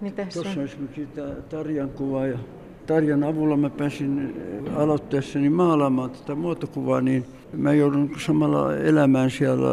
Mitäs 0.00 0.34
Tuossa 0.34 0.60
on 0.60 0.64
esimerkiksi 0.64 1.06
tämä 1.06 1.28
Tarjan 1.28 1.90
kuva 1.90 2.26
ja 2.26 2.38
Tarjan 2.88 3.24
avulla 3.24 3.56
mä 3.56 3.70
pääsin 3.70 4.34
aloitteessani 4.76 5.50
maalaamaan 5.50 6.10
tätä 6.10 6.34
muotokuvaa, 6.34 7.00
niin 7.00 7.24
mä 7.52 7.72
joudun 7.72 8.10
samalla 8.18 8.76
elämään 8.76 9.30
siellä 9.30 9.70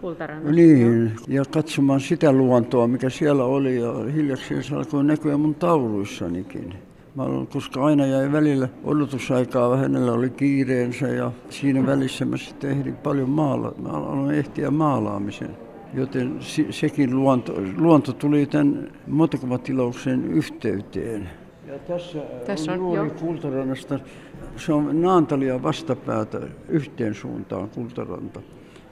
Kultarannassa. 0.00 0.52
Niin, 0.52 1.12
ja 1.28 1.44
katsomaan 1.44 2.00
sitä 2.00 2.32
luontoa, 2.32 2.88
mikä 2.88 3.10
siellä 3.10 3.44
oli, 3.44 3.80
ja 3.80 3.92
hiljaksi 4.14 4.62
se 4.62 4.74
alkoi 4.74 5.04
näkyä 5.04 5.36
mun 5.36 5.54
tauluissanikin. 5.54 6.74
Mä 7.14 7.22
olen, 7.22 7.46
koska 7.46 7.84
aina 7.84 8.06
jäi 8.06 8.32
välillä 8.32 8.68
odotusaikaa, 8.84 9.76
hänellä 9.76 10.12
oli 10.12 10.30
kiireensä 10.30 11.08
ja 11.08 11.32
siinä 11.48 11.86
välissä 11.86 12.24
mä 12.24 12.36
sitten 12.36 12.70
ehdin 12.70 12.96
paljon 12.96 13.30
maala. 13.30 13.74
Mä 13.82 13.88
aloin 13.88 14.34
ehtiä 14.34 14.70
maalaamisen. 14.70 15.56
Joten 15.94 16.36
sekin 16.70 17.16
luonto, 17.16 17.54
luonto 17.76 18.12
tuli 18.12 18.46
tämän 18.46 18.88
muotokuvatilauksen 19.06 20.24
yhteyteen. 20.24 21.39
Ja 21.72 21.78
tässä, 21.78 22.18
tässä 22.46 22.72
on, 22.72 22.80
on 22.80 22.96
juuri 22.96 23.10
Kultarannasta. 23.10 23.98
Se 24.56 24.72
on 24.72 25.02
Naantalia 25.02 25.62
vastapäätä 25.62 26.40
yhteen 26.68 27.14
suuntaan 27.14 27.68
Kultaranta. 27.68 28.40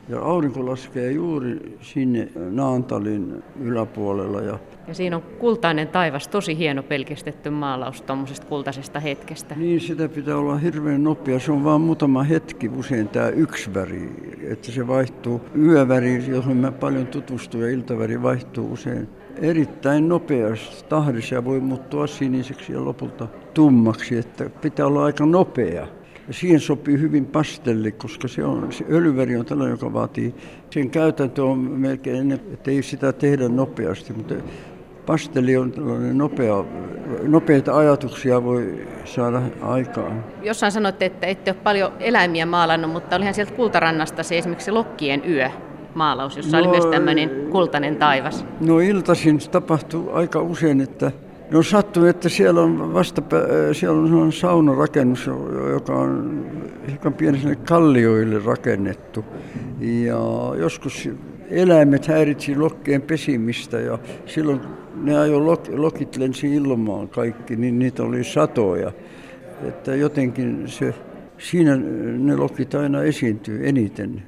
Ja 0.09 0.21
aurinko 0.21 0.67
laskee 0.67 1.13
juuri 1.13 1.79
sinne 1.81 2.29
Naantalin 2.51 3.43
yläpuolella. 3.61 4.41
Ja, 4.41 4.59
ja 4.89 4.95
siinä 4.95 5.17
on 5.17 5.23
kultainen 5.23 5.89
taivas, 5.89 6.29
tosi 6.29 6.59
hieno 6.59 6.83
pelkistetty 6.83 7.51
maalaus 7.51 8.03
tuommoisesta 8.03 8.47
kultaisesta 8.47 9.01
hetkestä. 9.01 9.55
Niin, 9.55 9.81
sitä 9.81 10.09
pitää 10.09 10.37
olla 10.37 10.57
hirveän 10.57 11.05
nopea. 11.05 11.39
Se 11.39 11.53
on 11.53 11.65
vain 11.65 11.81
muutama 11.81 12.23
hetki 12.23 12.69
usein 12.69 13.09
tämä 13.09 13.29
yksi 13.29 13.75
väri, 13.75 14.11
että 14.51 14.73
se 14.73 14.87
vaihtuu. 14.87 15.41
Yöväri, 15.57 16.25
johon 16.29 16.57
mä 16.57 16.73
paljon 16.73 17.07
tutustun, 17.07 17.61
ja 17.61 17.71
iltaväri 17.71 18.23
vaihtuu 18.23 18.73
usein 18.73 19.09
erittäin 19.43 20.09
nopeasti 20.09 20.85
tahdissa 20.89 21.45
voi 21.45 21.61
muuttua 21.61 22.07
siniseksi 22.07 22.73
ja 22.73 22.85
lopulta 22.85 23.29
tummaksi, 23.55 24.19
että 24.19 24.51
pitää 24.51 24.87
olla 24.87 25.05
aika 25.05 25.27
nopea. 25.27 25.87
Ja 26.29 26.35
siihen 26.35 26.61
sopii 26.61 27.01
hyvin 27.01 27.27
pastelli, 27.27 27.93
koska 27.93 28.29
se, 28.29 28.45
on, 28.45 28.73
se 28.73 28.85
öljyväri 28.91 29.37
on 29.37 29.47
tällainen, 29.47 29.75
joka 29.75 29.93
vaatii, 29.93 30.35
sen 30.71 30.91
käytäntö 30.91 31.45
on 31.45 31.59
melkein, 31.59 32.33
että 32.33 32.71
ei 32.71 32.83
sitä 32.83 33.13
tehdä 33.13 33.49
nopeasti, 33.49 34.13
mutta 34.13 34.35
pastelli 35.07 35.57
on 35.57 35.73
tällainen 35.73 36.19
nopea, 36.19 36.65
nopeita 37.23 37.77
ajatuksia 37.77 38.45
voi 38.45 38.87
saada 39.05 39.43
aikaan. 39.63 40.25
Jossain 40.43 40.73
sanoitte, 40.73 41.07
että 41.07 41.27
ette 41.27 41.51
ole 41.51 41.61
paljon 41.65 41.93
eläimiä 42.01 42.47
maalannut, 42.47 42.91
mutta 42.93 43.17
olihan 43.17 43.35
sieltä 43.35 43.53
Kultarannasta 43.53 44.23
se 44.23 44.39
esimerkiksi 44.39 44.71
Lokkien 44.71 45.23
yö 45.29 45.51
maalaus, 45.99 46.37
jossa 46.37 46.57
no, 46.57 46.63
oli 46.63 46.79
myös 46.79 46.87
tämmöinen 46.87 47.31
kultainen 47.51 47.97
taivas. 47.97 48.45
No 48.61 48.81
iltaisin 48.81 49.39
tapahtuu 49.51 50.11
aika 50.13 50.43
usein, 50.43 50.81
että 50.81 51.13
No 51.51 51.63
sattuu, 51.63 52.05
että 52.05 52.29
siellä 52.29 52.61
on 52.61 52.95
vasta 52.95 53.23
siellä 53.73 54.17
on 54.17 54.33
saunarakennus, 54.33 55.31
joka 55.71 55.95
on 55.95 56.45
hiukan 56.91 57.15
pienille 57.15 57.57
kallioille 57.57 58.39
rakennettu. 58.45 59.25
Ja 59.81 60.19
joskus 60.59 61.09
eläimet 61.51 62.07
häiritsi 62.07 62.57
lokkeen 62.57 63.03
pesimistä 63.03 63.81
ja 63.81 63.99
silloin 64.27 64.61
ne 65.03 65.19
ajoi 65.19 65.41
lok, 65.41 65.69
lokit 65.69 66.17
lensi 66.17 66.55
ilmaan 66.55 67.09
kaikki, 67.09 67.57
niin 67.57 67.79
niitä 67.79 68.03
oli 68.03 68.25
satoja. 68.25 68.93
Että 69.69 69.95
jotenkin 69.95 70.63
se, 70.67 70.95
siinä 71.39 71.77
ne 72.19 72.37
lokit 72.37 72.75
aina 72.75 73.03
esiintyy 73.03 73.69
eniten. 73.69 74.23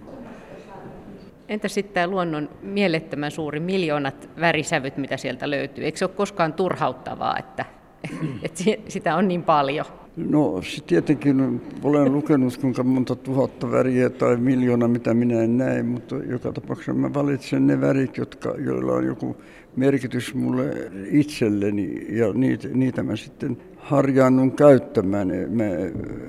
Entä 1.50 1.68
sitten 1.68 1.94
tämä 1.94 2.06
luonnon 2.06 2.48
mielettömän 2.62 3.30
suuri 3.30 3.60
miljoonat 3.60 4.28
värisävyt, 4.40 4.96
mitä 4.96 5.16
sieltä 5.16 5.50
löytyy? 5.50 5.84
Eikö 5.84 5.98
se 5.98 6.04
ole 6.04 6.12
koskaan 6.16 6.52
turhauttavaa, 6.52 7.38
että, 7.38 7.64
että 8.42 8.64
sitä 8.88 9.16
on 9.16 9.28
niin 9.28 9.42
paljon? 9.42 9.86
No 10.16 10.60
tietenkin 10.86 11.60
olen 11.82 12.12
lukenut 12.12 12.56
kuinka 12.56 12.82
monta 12.82 13.16
tuhatta 13.16 13.70
väriä 13.70 14.10
tai 14.10 14.36
miljoona, 14.36 14.88
mitä 14.88 15.14
minä 15.14 15.42
en 15.42 15.58
näe, 15.58 15.82
mutta 15.82 16.16
joka 16.16 16.52
tapauksessa 16.52 16.92
mä 16.92 17.14
valitsen 17.14 17.66
ne 17.66 17.80
värit, 17.80 18.16
jotka, 18.16 18.54
joilla 18.58 18.92
on 18.92 19.06
joku 19.06 19.36
merkitys 19.76 20.34
mulle 20.34 20.64
itselleni 21.10 22.06
ja 22.08 22.32
niitä, 22.32 22.68
niitä 22.68 23.02
mä 23.02 23.16
sitten 23.16 23.56
harjaannun 23.76 24.52
käyttämään. 24.52 25.28
Mä, 25.28 25.64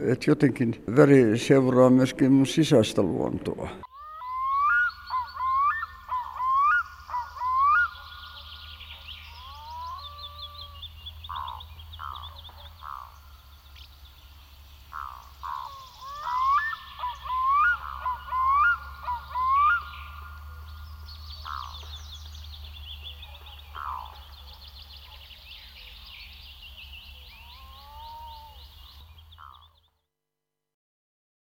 et 0.02 0.28
jotenkin 0.28 0.76
väri 0.96 1.38
seuraa 1.38 1.90
myöskin 1.90 2.32
mun 2.32 2.48
sisäistä 2.48 3.02
luontoa. 3.02 3.70